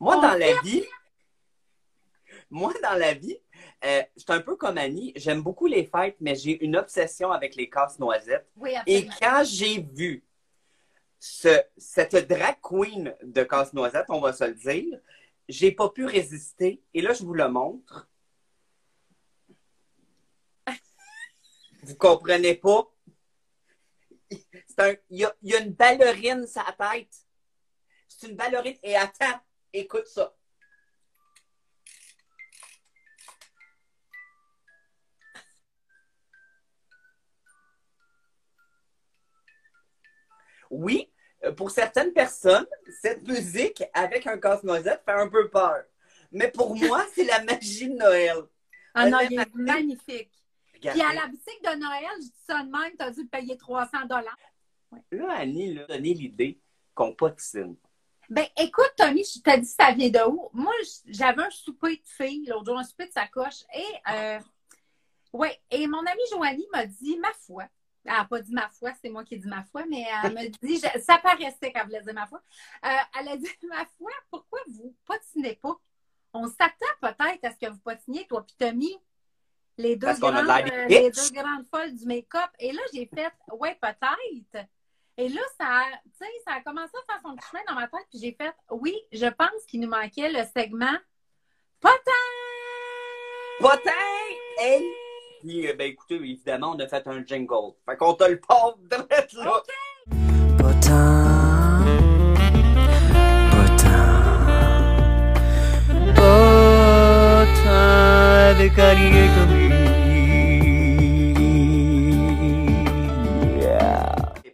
Moi, 0.00 0.16
dans 0.16 0.32
la 0.32 0.60
vie, 0.62 0.84
moi, 2.48 2.72
dans 2.82 2.98
la 2.98 3.12
vie, 3.12 3.38
euh, 3.84 4.02
je 4.16 4.22
suis 4.22 4.32
un 4.32 4.40
peu 4.40 4.56
comme 4.56 4.78
Annie. 4.78 5.12
J'aime 5.14 5.42
beaucoup 5.42 5.66
les 5.66 5.84
fêtes, 5.84 6.16
mais 6.20 6.34
j'ai 6.34 6.64
une 6.64 6.76
obsession 6.76 7.30
avec 7.30 7.54
les 7.54 7.68
casse-noisettes. 7.68 8.48
Oui, 8.56 8.72
Et 8.86 9.06
quand 9.20 9.42
j'ai 9.44 9.82
vu 9.82 10.24
ce, 11.18 11.62
cette 11.76 12.16
drag 12.28 12.56
queen 12.62 13.14
de 13.22 13.42
casse-noisettes, 13.44 14.06
on 14.08 14.20
va 14.20 14.32
se 14.32 14.44
le 14.44 14.54
dire, 14.54 14.98
j'ai 15.48 15.70
pas 15.70 15.90
pu 15.90 16.06
résister. 16.06 16.82
Et 16.94 17.02
là, 17.02 17.12
je 17.12 17.22
vous 17.22 17.34
le 17.34 17.48
montre. 17.48 18.08
Vous 21.82 21.96
comprenez 21.96 22.54
pas? 22.54 22.90
Il 24.30 25.18
y, 25.18 25.24
a, 25.24 25.34
y 25.42 25.54
a 25.54 25.60
une 25.60 25.72
ballerine 25.72 26.46
sa 26.46 26.64
tête. 26.78 27.26
C'est 28.08 28.28
une 28.28 28.36
ballerine. 28.36 28.76
Et 28.82 28.96
attends, 28.96 29.40
Écoute 29.72 30.06
ça. 30.06 30.34
Oui, 40.70 41.10
euh, 41.44 41.52
pour 41.52 41.70
certaines 41.70 42.12
personnes, 42.12 42.66
cette 43.00 43.26
musique 43.26 43.82
avec 43.92 44.26
un 44.26 44.38
casse-noisette 44.38 45.02
fait 45.04 45.12
un 45.12 45.28
peu 45.28 45.48
peur. 45.48 45.82
Mais 46.30 46.50
pour 46.50 46.76
moi, 46.76 47.04
c'est 47.14 47.24
la 47.24 47.42
magie 47.42 47.88
de 47.88 47.94
Noël. 47.94 48.42
Ah 48.94 49.08
non, 49.08 49.18
il 49.28 49.38
est 49.38 49.54
magnifique. 49.54 50.30
Puis 50.80 50.88
à 50.88 51.12
la 51.12 51.26
boutique 51.26 51.62
de 51.62 51.78
Noël, 51.78 52.16
je 52.18 52.26
dis 52.26 52.42
ça 52.46 52.62
de 52.62 52.70
même, 52.70 52.96
tu 52.96 53.04
as 53.04 53.10
dû 53.10 53.26
payer 53.26 53.56
300 53.56 54.06
dollars. 54.06 54.38
Là, 55.12 55.32
Annie, 55.38 55.78
a 55.78 55.86
donné 55.86 56.14
l'idée 56.14 56.60
qu'on 56.94 57.12
patine. 57.14 57.76
Ben, 58.30 58.46
écoute, 58.56 58.92
Tommy, 58.96 59.24
je 59.24 59.40
t'ai 59.40 59.58
dit 59.58 59.66
ça 59.66 59.90
vient 59.90 60.08
de 60.08 60.24
où? 60.28 60.48
Moi, 60.52 60.72
j'avais 61.06 61.42
un 61.42 61.50
souper 61.50 61.96
de 61.96 62.02
filles 62.04 62.46
l'autre 62.46 62.66
jour, 62.66 62.78
un 62.78 62.84
souper 62.84 63.08
de 63.08 63.12
sacoche. 63.12 63.64
Et, 63.74 64.12
euh, 64.12 64.38
ouais, 65.32 65.60
et 65.68 65.84
mon 65.88 65.98
amie 65.98 66.22
Joanie 66.30 66.68
m'a 66.72 66.86
dit, 66.86 67.18
ma 67.18 67.32
foi, 67.32 67.64
elle 68.04 68.12
n'a 68.12 68.24
pas 68.24 68.40
dit 68.40 68.52
ma 68.52 68.68
foi, 68.68 68.92
c'est 69.02 69.08
moi 69.08 69.24
qui 69.24 69.34
ai 69.34 69.38
dit 69.38 69.48
ma 69.48 69.64
foi, 69.64 69.84
mais 69.90 70.06
elle 70.22 70.32
m'a 70.32 70.46
dit, 70.46 70.78
ça 70.78 71.18
paraissait 71.18 71.72
qu'elle 71.72 71.84
voulait 71.86 72.02
dire 72.02 72.14
ma 72.14 72.28
foi. 72.28 72.40
Euh, 72.84 72.88
elle 73.18 73.28
a 73.30 73.36
dit, 73.36 73.48
ma 73.68 73.84
foi, 73.98 74.12
pourquoi 74.30 74.60
vous 74.68 74.94
patinez 75.06 75.56
pas? 75.56 75.76
On 76.32 76.46
s'attend 76.46 76.86
peut-être 77.00 77.44
à 77.44 77.50
ce 77.50 77.58
que 77.58 77.68
vous 77.68 77.80
patiniez, 77.80 78.28
toi 78.28 78.46
puis 78.46 78.54
Tommy, 78.56 78.96
les 79.76 79.96
deux, 79.96 80.14
grandes, 80.20 80.48
euh, 80.48 80.86
les 80.86 81.10
deux 81.10 81.30
grandes 81.32 81.66
folles 81.66 81.96
du 81.96 82.06
make-up. 82.06 82.50
Et 82.60 82.70
là, 82.70 82.80
j'ai 82.94 83.06
fait, 83.06 83.32
ouais, 83.58 83.76
peut-être. 83.80 84.68
Et 85.20 85.28
là, 85.28 85.42
ça, 85.58 85.82
ça 86.46 86.52
a 86.54 86.60
commencé 86.62 86.92
à 86.96 87.12
faire 87.12 87.20
son 87.22 87.36
chemin 87.50 87.62
dans 87.68 87.74
ma 87.74 87.86
tête, 87.88 88.06
puis 88.08 88.18
j'ai 88.22 88.32
fait, 88.32 88.54
oui, 88.70 88.96
je 89.12 89.26
pense 89.26 89.66
qu'il 89.68 89.82
nous 89.82 89.88
manquait 89.90 90.32
le 90.32 90.44
segment 90.56 90.96
potin! 91.78 91.98
Potin! 93.60 93.90
Hey! 94.58 94.82
Puis, 95.42 95.68
euh, 95.68 95.74
ben, 95.74 95.88
écoutez, 95.88 96.14
évidemment, 96.14 96.72
on 96.74 96.78
a 96.78 96.88
fait 96.88 97.06
un 97.06 97.22
jingle. 97.22 97.74
Fait 97.84 97.98
qu'on 97.98 98.14
te 98.14 98.24
le 98.24 98.40
porte 98.40 98.80
de 98.84 98.96
là. 98.96 99.58
Okay. 99.58 99.74
Potin. 100.56 101.84
Potin. 103.50 104.30
Potin 106.14 106.80
avec 108.56 108.78
allié 108.78 109.59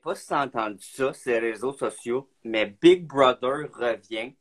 pas 0.07 0.15
si 0.15 0.33
entendu 0.33 0.85
ça, 0.85 1.13
ces 1.13 1.37
réseaux 1.41 1.73
sociaux, 1.73 2.31
mais 2.45 2.67
Big 2.67 3.05
Brother 3.05 3.69
revient. 3.73 4.35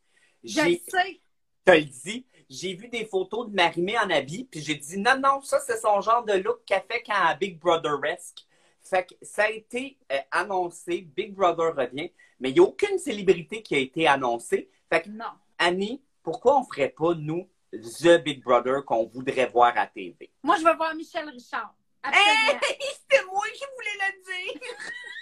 Je 0.43 0.60
sais. 0.60 1.21
te 1.65 1.71
le 1.71 1.86
dis, 1.86 2.28
j'ai 2.47 2.75
vu 2.75 2.88
des 2.88 3.04
photos 3.04 3.49
de 3.49 3.56
Marimé 3.56 3.97
en 3.97 4.12
habit, 4.12 4.43
puis 4.43 4.62
j'ai 4.62 4.75
dit 4.75 4.99
non, 4.99 5.17
non, 5.17 5.41
ça, 5.41 5.60
c'est 5.65 5.80
son 5.80 6.01
genre 6.01 6.23
de 6.23 6.34
look 6.34 6.63
qu'elle 6.67 6.84
fait 6.88 7.01
quand 7.01 7.36
Big 7.39 7.58
Brother-esque. 7.58 8.45
Fait 8.84 9.08
que 9.08 9.15
ça 9.23 9.45
a 9.45 9.49
été 9.49 9.97
euh, 10.12 10.19
annoncé, 10.30 11.01
Big 11.01 11.34
Brother 11.34 11.75
revient, 11.75 12.12
mais 12.39 12.51
il 12.51 12.54
n'y 12.54 12.60
a 12.60 12.63
aucune 12.63 12.99
célébrité 12.99 13.63
qui 13.63 13.73
a 13.73 13.80
été 13.80 14.08
annoncée. 14.08 14.69
Fait 14.88 15.01
que, 15.01 15.10
Non. 15.10 15.25
Annie, 15.58 16.04
pourquoi 16.21 16.60
on 16.60 16.63
ferait 16.63 16.89
pas, 16.89 17.15
nous, 17.15 17.49
The 17.73 18.23
Big 18.23 18.43
Brother 18.43 18.86
qu'on 18.86 19.08
voudrait 19.08 19.47
voir 19.47 19.75
à 19.75 19.88
TV? 19.88 20.32
Moi, 20.43 20.58
je 20.60 20.63
vais 20.63 20.75
voir 20.75 20.93
Michel 20.93 21.28
Richard. 21.28 21.73
Absolument. 22.04 22.60
C'était 23.01 23.25
moi 23.25 23.45
qui 23.51 23.63
voulais 23.75 24.06
le 24.06 24.51
dire! 24.54 24.62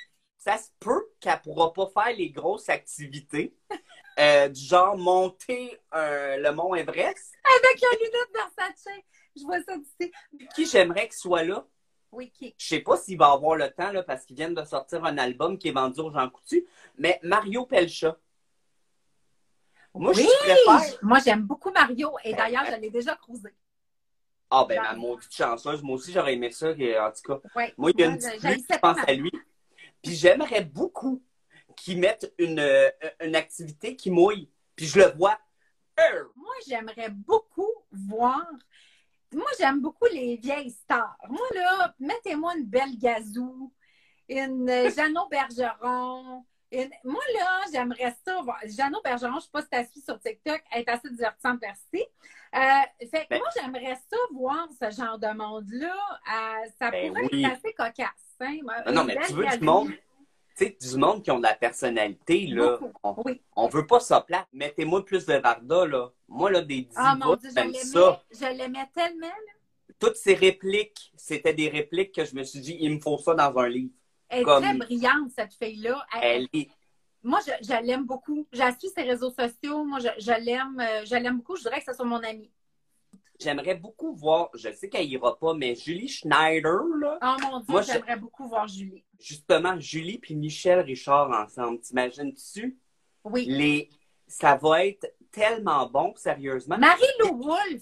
Ça 0.44 0.58
se 0.58 0.70
peut 0.78 1.08
qu'elle 1.22 1.40
pourra 1.42 1.72
pas 1.72 1.88
faire 1.88 2.18
les 2.18 2.30
grosses 2.30 2.68
activités, 2.68 3.56
euh, 4.20 4.50
du 4.50 4.60
genre 4.60 4.98
monter 4.98 5.80
euh, 5.94 6.36
le 6.36 6.52
mont 6.52 6.76
Everest. 6.76 7.34
Avec 7.46 7.82
la 7.82 7.98
lunette 7.98 8.58
Versace. 8.58 8.88
Je 9.38 9.44
vois 9.44 9.64
ça 9.64 9.78
d'ici. 9.78 10.12
Qui 10.54 10.66
j'aimerais 10.66 11.08
qu'il 11.08 11.18
soit 11.18 11.44
là? 11.44 11.66
Oui, 12.12 12.30
qui? 12.30 12.54
Je 12.58 12.68
sais 12.68 12.82
pas 12.82 12.98
s'il 12.98 13.18
va 13.18 13.32
avoir 13.32 13.56
le 13.56 13.72
temps, 13.72 13.94
là, 13.94 14.04
parce 14.04 14.26
qu'ils 14.26 14.36
viennent 14.36 14.54
de 14.54 14.66
sortir 14.66 15.06
un 15.06 15.18
album 15.18 15.58
qui 15.58 15.70
est 15.70 15.72
vendu 15.72 16.02
aux 16.02 16.12
Jean 16.12 16.30
Coutu, 16.30 16.68
mais 16.98 17.22
Mario 17.24 17.66
Pelcha. 17.66 18.18
Moi, 19.94 20.12
oui! 20.14 20.28
je 20.28 20.40
préfère. 20.40 21.00
Moi, 21.04 21.20
j'aime 21.24 21.44
beaucoup 21.44 21.72
Mario. 21.72 22.18
Et 22.26 22.34
d'ailleurs, 22.34 22.66
je 22.66 22.82
l'ai 22.82 22.90
déjà 22.90 23.16
cruisé. 23.16 23.50
Ah, 24.52 24.66
ben, 24.68 24.82
ma 24.82 24.94
maudite 24.94 25.34
chanceuse. 25.34 25.82
Moi 25.82 25.96
aussi, 25.96 26.12
j'aurais 26.12 26.34
aimé 26.34 26.52
ça, 26.52 26.72
en 26.72 26.74
tout 26.74 27.40
cas. 27.40 27.40
Ouais. 27.56 27.74
Moi, 27.78 27.92
il 27.92 28.02
y 28.02 28.04
a 28.04 28.08
une 28.08 28.18
petite 28.18 28.66
je 28.70 28.80
pense 28.80 28.98
à 29.08 29.14
lui. 29.14 29.32
Puis 30.04 30.16
j'aimerais 30.16 30.62
beaucoup 30.64 31.24
qu'ils 31.78 31.98
mettent 32.00 32.32
une, 32.38 32.60
euh, 32.60 32.90
une 33.22 33.36
activité 33.36 33.96
qui 33.96 34.12
mouille. 34.12 34.52
Puis 34.76 34.86
je 34.88 35.00
le 35.00 35.12
vois. 35.16 35.40
Euh, 36.00 36.24
Moi, 36.36 36.54
j'aimerais 36.68 37.10
beaucoup 37.10 37.70
voir. 37.92 38.46
Moi, 39.34 39.48
j'aime 39.58 39.80
beaucoup 39.82 40.06
les 40.12 40.36
vieilles 40.38 40.70
stars. 40.72 41.18
Moi, 41.30 41.46
là, 41.56 41.96
mettez-moi 42.00 42.56
une 42.56 42.66
belle 42.66 42.98
gazou, 42.98 43.74
une 44.30 44.70
euh, 44.70 44.90
Jeannot 44.96 45.28
Bergeron. 45.30 46.46
une- 46.72 46.92
Moi, 47.04 47.22
là, 47.36 47.62
j'aimerais 47.72 48.16
ça 48.26 48.42
voir. 48.42 48.60
Jeannot 48.66 49.02
Bergeron, 49.04 49.32
je 49.34 49.36
ne 49.38 49.42
sais 49.42 49.50
pas 49.52 49.62
si 49.64 49.70
tu 49.70 49.76
as 49.78 49.84
suivi 49.86 50.02
sur 50.06 50.20
TikTok, 50.20 50.62
elle 50.72 50.82
est 50.82 50.90
assez 50.90 51.10
divertissante, 51.10 51.60
merci. 51.62 52.06
Euh, 52.56 53.08
fait 53.10 53.26
Ben- 53.30 53.40
moi, 53.40 53.48
j'aimerais 53.56 53.96
ça 54.10 54.18
voir 54.34 54.68
ce 54.80 54.92
genre 54.96 55.18
de 55.18 55.28
monde-là. 55.28 55.96
Euh, 55.96 56.70
ça 56.80 56.92
Ben 56.92 57.08
pourrait 57.10 57.30
oui. 57.32 57.44
être 57.46 57.54
assez 57.54 57.74
cocasse. 57.74 58.23
Hein? 58.44 58.84
Ah 58.86 58.92
non, 58.92 59.04
mais 59.04 59.18
tu 59.26 59.34
veux 59.34 59.46
du 59.46 59.64
monde? 59.64 59.90
Tu 60.56 60.66
sais, 60.66 60.78
du 60.80 60.98
monde 60.98 61.24
qui 61.24 61.32
ont 61.32 61.38
de 61.40 61.44
la 61.44 61.56
personnalité, 61.56 62.46
là. 62.48 62.78
On, 63.02 63.16
Oui. 63.26 63.42
on 63.56 63.68
veut 63.68 63.88
pas 63.88 64.00
ça 64.00 64.22
plate. 64.22 64.48
Mettez-moi 64.54 65.04
plus 65.04 65.26
de 65.26 65.34
Varda, 65.36 65.86
là. 65.88 66.10
Moi, 66.28 66.52
là, 66.52 66.62
des 66.62 66.82
divas, 66.82 66.94
Ah 66.96 67.16
mon 67.16 67.36
Dieu, 67.36 67.50
je 67.50 67.56
j'aime 67.56 67.68
l'aimais, 67.72 67.80
ça. 67.80 68.24
je 68.32 68.58
l'aimais 68.58 68.90
tellement. 68.94 69.28
là. 69.28 69.94
Toutes 70.00 70.16
ces 70.18 70.36
répliques, 70.36 71.12
c'était 71.16 71.54
des 71.54 71.70
répliques 71.70 72.14
que 72.14 72.24
je 72.26 72.36
me 72.36 72.44
suis 72.44 72.60
dit, 72.60 72.78
il 72.80 72.94
me 72.96 73.00
faut 73.00 73.18
ça 73.18 73.34
dans 73.34 73.58
un 73.58 73.68
livre. 73.68 73.94
Elle 74.30 74.42
est 74.42 74.44
Comme- 74.44 74.64
très 74.64 74.74
brillante, 74.76 75.32
cette 75.36 75.54
fille-là. 75.54 76.06
Elle- 76.22 76.48
Elle 76.54 76.62
est 76.62 76.70
Moi, 77.24 77.40
je, 77.48 77.52
je 77.66 77.82
l'aime 77.86 78.06
beaucoup. 78.06 78.46
J'ai 78.52 78.64
ses 78.90 79.04
réseaux 79.04 79.32
sociaux. 79.32 79.86
Moi, 79.86 80.00
je, 80.00 80.10
je 80.20 80.32
l'aime. 80.44 80.78
euh, 80.80 81.06
Je 81.06 81.16
l'aime 81.16 81.38
beaucoup. 81.38 81.56
Je 81.56 81.62
dirais 81.64 81.80
que 81.80 81.86
c'est 81.86 81.94
soit 81.94 82.06
mon 82.06 82.22
amie. 82.22 82.52
J'aimerais 83.44 83.76
beaucoup 83.76 84.14
voir, 84.16 84.50
je 84.54 84.72
sais 84.72 84.90
qu'elle 84.90 85.06
ira 85.10 85.38
pas, 85.38 85.54
mais 85.54 85.76
Julie 85.76 86.08
Schneider, 86.08 86.80
là, 87.00 87.20
Oh 87.22 87.36
mon 87.42 87.60
Dieu, 87.60 87.66
Moi, 87.70 87.82
j'aimerais 87.82 88.18
beaucoup 88.18 88.48
voir 88.48 88.68
Julie. 88.68 89.04
justement, 89.20 89.80
Julie 89.80 90.18
puis 90.18 90.36
Michel 90.36 90.80
Richard 90.80 91.30
ensemble, 91.32 91.80
t'imagines-tu? 91.80 92.78
Oui. 93.26 93.46
Les... 93.48 93.90
Ça 94.28 94.56
va 94.56 94.86
être 94.86 95.14
tellement 95.32 95.88
bon, 95.88 96.14
sérieusement. 96.16 96.78
Marie-Lou 96.78 97.42
Wolfe. 97.44 97.82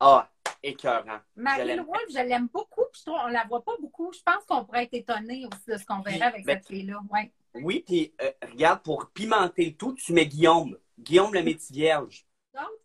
Ah, 0.00 0.28
écœurant. 0.62 1.20
Marie-Lou. 1.36 1.84
Wolfe, 1.84 2.06
je 2.10 2.26
l'aime 2.26 2.48
beaucoup. 2.52 2.82
Puis 2.92 3.02
on 3.06 3.28
la 3.28 3.44
voit 3.48 3.64
pas 3.64 3.76
beaucoup. 3.80 4.12
Je 4.12 4.20
pense 4.22 4.44
qu'on 4.46 4.64
pourrait 4.64 4.84
être 4.84 4.94
étonné 4.94 5.46
aussi 5.46 5.64
de 5.68 5.76
ce 5.78 5.84
qu'on 5.86 6.00
verrait 6.00 6.22
avec 6.22 6.44
Ben- 6.44 6.58
cette 6.58 6.66
fille-là. 6.68 7.00
Ouais. 7.12 7.32
Oui, 7.54 7.82
puis 7.86 8.12
euh, 8.22 8.30
regarde, 8.50 8.82
pour 8.82 9.10
pimenter 9.10 9.66
le 9.66 9.72
tout, 9.76 9.92
tu 9.94 10.12
mets 10.12 10.26
Guillaume. 10.26 10.76
Guillaume 10.98 11.32
le 11.34 11.42
métier 11.42 11.74
vierge. 11.74 12.26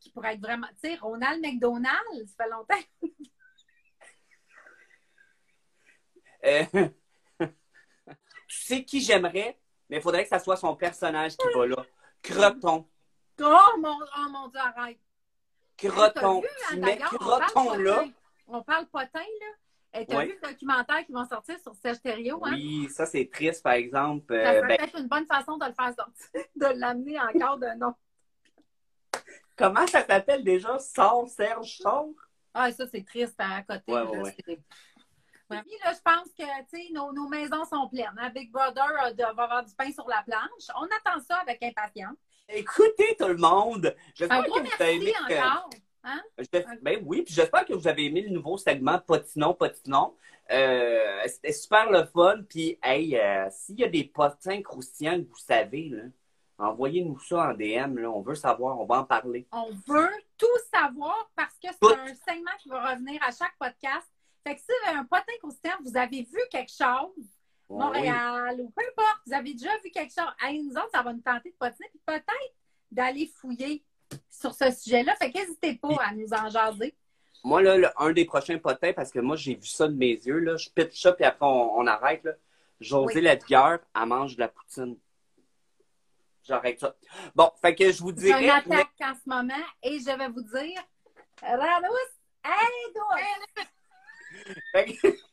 Qui 0.06 0.12
pourraient 0.12 0.36
être 0.36 0.40
vraiment. 0.40 0.68
Tu 0.80 0.88
sais, 0.88 0.96
Ronald 0.98 1.42
McDonald, 1.44 2.28
ça 2.28 2.44
fait 2.44 2.50
longtemps. 2.52 2.76
Euh, 6.46 6.64
tu 8.48 8.56
sais 8.68 8.84
qui 8.86 9.02
j'aimerais, 9.02 9.58
mais 9.90 9.98
il 9.98 10.02
faudrait 10.04 10.22
que 10.22 10.30
ça 10.30 10.38
soit 10.38 10.58
son 10.58 10.76
personnage 10.76 11.36
qui 11.36 11.48
va 11.56 11.66
là. 11.66 11.84
Croton. 12.22 12.88
Oh 13.42 13.78
mon, 13.80 13.98
oh 14.00 14.30
mon 14.30 14.48
Dieu, 14.50 14.60
arrête. 14.60 15.00
Croton. 15.76 16.42
Vu, 16.42 16.48
hein, 16.48 16.68
Tu 16.70 16.76
mets 16.76 16.82
d'ailleurs, 16.98 17.14
on 17.20 17.26
parle 17.26 17.42
Croton 17.46 17.78
là. 17.80 18.06
On 18.46 18.62
parle 18.62 18.86
potin, 18.86 19.10
là. 19.42 20.00
Et 20.02 20.06
t'as 20.06 20.18
Ouais. 20.18 20.26
vu 20.28 20.38
le 20.40 20.48
documentaire 20.48 21.04
qui 21.04 21.14
va 21.14 21.26
sortir 21.26 21.60
sur 21.60 21.74
Serge 21.74 22.00
Thériault, 22.00 22.44
hein? 22.46 22.52
Oui, 22.54 22.88
ça 22.92 23.08
c'est 23.08 23.28
triste, 23.34 23.64
par 23.64 23.74
exemple. 23.74 24.36
Ça 24.36 24.52
Euh, 24.52 24.60
serait 24.62 24.68
ben, 24.68 24.78
peut-être 24.78 25.00
une 25.00 25.08
bonne 25.08 25.26
façon 25.26 25.58
de 25.58 25.66
le 25.66 25.74
faire 25.74 25.94
sortir, 25.96 26.30
de 26.56 26.80
l'amener 26.80 27.20
encore 27.20 27.58
de 27.58 27.76
nom. 27.80 27.96
Comment 29.56 29.86
ça 29.88 30.06
s'appelle 30.06 30.44
déjà? 30.44 30.78
Sors, 30.80 31.28
Serge, 31.30 31.78
sors? 31.78 32.10
Ah, 32.54 32.72
ça, 32.72 32.86
c'est 32.88 33.06
triste 33.06 33.36
à 33.40 33.62
côté. 33.64 33.92
Ouais, 33.92 34.04
là, 34.04 34.22
ouais. 34.22 34.36
Puis 35.48 35.78
là, 35.84 35.94
je 35.94 36.02
pense 36.04 36.30
que 36.38 36.44
tu 36.70 36.88
sais, 36.88 36.92
nos, 36.94 37.14
nos 37.14 37.28
maisons 37.28 37.66
sont 37.66 37.88
pleines. 37.88 38.12
hein. 38.18 38.30
Big 38.32 38.52
Brother 38.52 38.84
euh, 39.06 39.34
va 39.34 39.44
avoir 39.44 39.64
du 39.64 39.74
pain 39.76 39.92
sur 39.92 40.08
la 40.08 40.24
planche. 40.24 40.68
On 40.76 40.86
attend 40.86 41.22
ça 41.22 41.36
avec 41.38 41.62
impatience. 41.62 42.18
Écoutez 42.50 43.16
tout 43.20 43.28
le 43.28 43.38
monde. 43.38 43.96
J'espère 44.16 44.40
Un 44.40 44.44
que 44.44 44.50
vous 44.50 44.70
avez 44.84 44.96
aimé. 44.96 45.14
encore. 45.24 45.70
Hein? 46.04 46.22
Je- 46.38 46.82
Ben 46.82 47.00
oui, 47.06 47.24
puis 47.24 47.34
j'espère 47.34 47.66
que 47.66 47.74
vous 47.74 47.88
avez 47.88 48.06
aimé 48.06 48.22
le 48.22 48.30
nouveau 48.30 48.58
segment 48.58 48.98
Potinon, 49.00 49.54
Potinon. 49.54 50.16
Euh, 50.52 51.22
C'était 51.28 51.52
super 51.54 51.90
le 51.92 52.06
fun. 52.06 52.42
Puis, 52.50 52.80
hey, 52.84 53.16
euh, 53.18 53.48
s'il 53.52 53.80
y 53.80 53.84
a 53.84 53.88
des 53.90 54.04
potins 54.06 54.62
croustillants 54.62 55.18
que 55.24 55.28
vous 55.30 55.38
savez, 55.38 55.90
là, 55.90 56.04
envoyez-nous 56.58 57.20
ça 57.20 57.50
en 57.50 57.54
DM. 57.54 57.98
Là. 58.00 58.10
On 58.10 58.22
veut 58.22 58.36
savoir, 58.36 58.80
on 58.80 58.86
va 58.86 59.00
en 59.00 59.04
parler. 59.06 59.48
On 59.52 59.70
veut 59.88 60.10
tout 60.38 60.46
savoir 60.74 61.30
parce 61.36 61.54
que 61.62 61.68
c'est 61.72 61.94
un 62.00 62.08
segment 62.28 62.52
qui 62.60 62.70
va 62.70 62.92
revenir 62.92 63.22
à 63.24 63.32
chaque 63.32 63.56
podcast. 63.60 64.08
Fait 64.46 64.56
que 64.56 64.62
si 64.62 64.68
vous 64.68 64.90
avez 64.90 64.98
un 65.00 65.06
potin 65.06 65.34
croustillant, 65.40 65.76
vous 65.84 65.98
avez 65.98 66.22
vu 66.22 66.40
quelque 66.52 66.72
chose, 66.72 67.26
Oui. 67.68 67.80
Montréal 67.80 68.58
ou 68.62 68.70
peu 68.76 68.84
importe, 68.92 69.22
vous 69.26 69.34
avez 69.34 69.54
déjà 69.54 69.72
vu 69.84 69.90
quelque 69.92 70.14
chose. 70.14 70.32
Hey, 70.42 70.62
nous 70.64 70.74
autres, 70.74 70.92
ça 70.94 71.02
va 71.02 71.14
nous 71.14 71.22
tenter 71.22 71.50
de 71.50 71.56
potiner, 71.56 71.88
puis 71.90 72.02
peut-être 72.06 72.54
d'aller 72.92 73.26
fouiller 73.28 73.84
sur 74.30 74.54
ce 74.54 74.70
sujet-là. 74.72 75.16
Fait 75.16 75.32
qu'hésitez 75.32 75.76
pas 75.76 75.96
à 76.00 76.14
nous 76.14 76.32
en 76.32 76.48
jaser. 76.50 76.96
Moi, 77.44 77.62
là, 77.64 77.78
le- 77.78 77.90
un 78.02 78.12
des 78.12 78.26
prochains 78.26 78.58
potins, 78.60 78.94
parce 78.94 79.12
que 79.12 79.20
moi, 79.20 79.36
j'ai 79.36 79.56
vu 79.56 79.66
ça 79.66 79.88
de 79.88 79.96
mes 79.96 80.14
yeux, 80.14 80.40
là, 80.40 80.58
je 80.58 80.70
pitch 80.70 81.02
ça, 81.02 81.12
puis 81.14 81.26
après, 81.26 81.46
on, 81.46 81.78
on 81.80 81.88
arrête. 81.88 82.24
Là. 82.24 82.34
José 82.80 83.20
Oui. 83.20 83.28
Elle 83.28 84.06
mange 84.08 84.36
de 84.36 84.42
la 84.42 84.48
poutine. 84.48 84.96
J'arrête 86.48 86.80
ça. 86.80 86.96
Bon, 87.34 87.52
fait 87.62 87.74
que 87.76 87.92
je 87.92 88.00
vous 88.02 88.14
J'ai 88.16 88.30
une 88.30 88.38
dirais... 88.38 88.50
attaque 88.50 88.92
en 89.02 89.14
ce 89.16 89.28
moment 89.28 89.54
et 89.82 90.00
je 90.00 90.18
vais 90.18 90.30
vous 90.30 90.42
dire 90.44 90.82
hey, 92.44 92.94
douce! 92.94 93.66
Fait 94.72 94.86
que- 94.94 95.08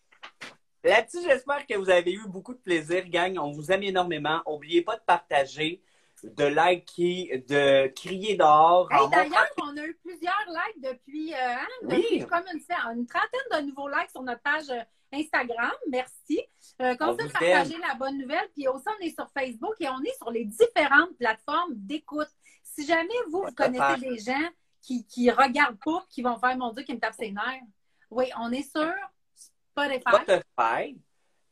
Là-dessus, 0.85 1.23
j'espère 1.23 1.65
que 1.67 1.75
vous 1.77 1.91
avez 1.91 2.13
eu 2.13 2.27
beaucoup 2.27 2.55
de 2.55 2.59
plaisir, 2.59 3.09
gang. 3.09 3.39
On 3.39 3.53
vous 3.53 3.71
aime 3.71 3.85
énormément. 3.85 4.43
N'oubliez 4.47 4.83
pas 4.83 4.97
de 4.97 5.03
partager, 5.03 5.81
de 6.23 6.45
liker, 6.45 7.45
de 7.49 7.89
crier 7.89 8.37
dehors. 8.37 8.89
Hey, 8.93 9.09
D'ailleurs, 9.11 9.49
on 9.63 9.77
a 9.77 9.85
eu 9.85 9.95
plusieurs 10.03 10.45
likes 10.49 10.83
depuis, 10.83 11.35
euh, 11.35 11.37
hein, 11.37 11.67
Oui. 11.83 11.97
depuis 11.97 12.27
comme 12.27 12.45
une, 12.53 12.61
une 12.99 13.07
trentaine 13.07 13.61
de 13.61 13.67
nouveaux 13.67 13.89
likes 13.89 14.11
sur 14.11 14.23
notre 14.23 14.43
page 14.43 14.71
euh, 14.71 14.83
Instagram. 15.13 15.73
Merci. 15.89 16.41
Euh, 16.81 16.95
continuez 16.97 17.25
On 17.25 17.27
de 17.27 17.33
partager 17.33 17.79
la 17.79 17.95
bonne 17.95 18.19
nouvelle. 18.19 18.49
Puis 18.55 18.69
aussi, 18.69 18.85
on 18.89 19.05
est 19.05 19.15
sur 19.15 19.29
Facebook 19.37 19.75
et 19.81 19.89
on 19.89 20.01
est 20.03 20.17
sur 20.17 20.31
les 20.31 20.45
différentes 20.45 21.17
plateformes 21.19 21.75
d'écoute. 21.75 22.29
Si 22.63 22.87
jamais 22.87 23.09
vous, 23.31 23.43
vous 23.43 23.53
connaissez 23.55 24.01
des 24.01 24.19
gens 24.19 24.49
qui, 24.81 25.07
qui 25.07 25.31
regardent 25.31 25.79
pas, 25.85 26.05
qui 26.09 26.23
vont 26.23 26.39
faire 26.39 26.57
mon 26.57 26.73
Dieu, 26.73 26.83
qui 26.85 26.95
me 26.95 27.01
tapent 27.01 27.15
ses 27.15 27.31
nerfs. 27.31 27.63
Oui, 28.11 28.27
on 28.39 28.51
est 28.53 28.63
sur 28.63 28.93
Spotify, 29.35 30.01
Spotify, 30.01 30.99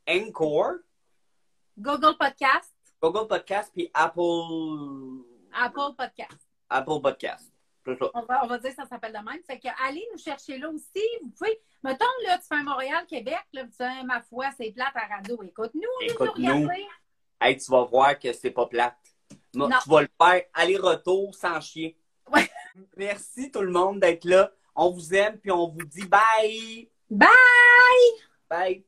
Encore, 0.09 0.75
Google 1.79 2.17
Podcast, 2.19 2.75
Google 3.03 3.27
Podcast, 3.27 3.71
puis 3.75 3.91
Apple, 3.95 5.25
Apple 5.53 5.95
Podcast. 5.97 6.39
Apple 6.69 7.01
Podcast. 7.03 7.51
On 8.15 8.23
va, 8.23 8.45
on 8.45 8.47
va 8.47 8.59
dire 8.59 8.71
que 8.71 8.77
ça 8.77 8.87
s'appelle 8.87 9.13
de 9.13 9.19
même. 9.19 9.43
Fait 9.47 9.59
que 9.59 9.69
allez 9.87 10.07
nous 10.13 10.19
chercher 10.19 10.59
là 10.59 10.69
aussi. 10.69 11.03
Vous 11.23 11.31
pouvez, 11.31 11.61
mettons, 11.83 12.05
là, 12.27 12.39
tu 12.39 12.45
fais 12.47 12.57
un 12.57 12.63
Montréal-Québec, 12.63 13.43
là, 13.55 13.65
tu 13.65 13.71
dis, 13.71 14.07
ma 14.07 14.21
foi, 14.21 14.51
c'est 14.57 14.71
plate 14.71 14.95
à 14.95 15.17
radio. 15.17 15.43
Écoute-nous, 15.43 15.89
on 15.99 16.05
est 16.05 16.11
sur 16.11 16.25
Écoute-nous. 16.25 16.69
Hey, 17.41 17.57
tu 17.57 17.71
vas 17.71 17.85
voir 17.85 18.19
que 18.19 18.33
c'est 18.33 18.51
pas 18.51 18.67
plate. 18.67 18.97
Non. 19.55 19.71
Tu 19.83 19.89
vas 19.89 20.03
le 20.03 20.09
faire 20.21 20.43
aller-retour 20.55 21.35
sans 21.35 21.61
chier. 21.61 21.99
Ouais. 22.31 22.49
Merci 22.97 23.51
tout 23.51 23.63
le 23.63 23.73
monde 23.73 24.01
d'être 24.01 24.25
là. 24.25 24.53
On 24.75 24.91
vous 24.91 25.15
aime, 25.15 25.39
puis 25.39 25.51
on 25.51 25.69
vous 25.69 25.85
dit 25.85 26.07
bye. 26.07 26.89
Bye! 27.11 27.29
Bye. 28.49 28.85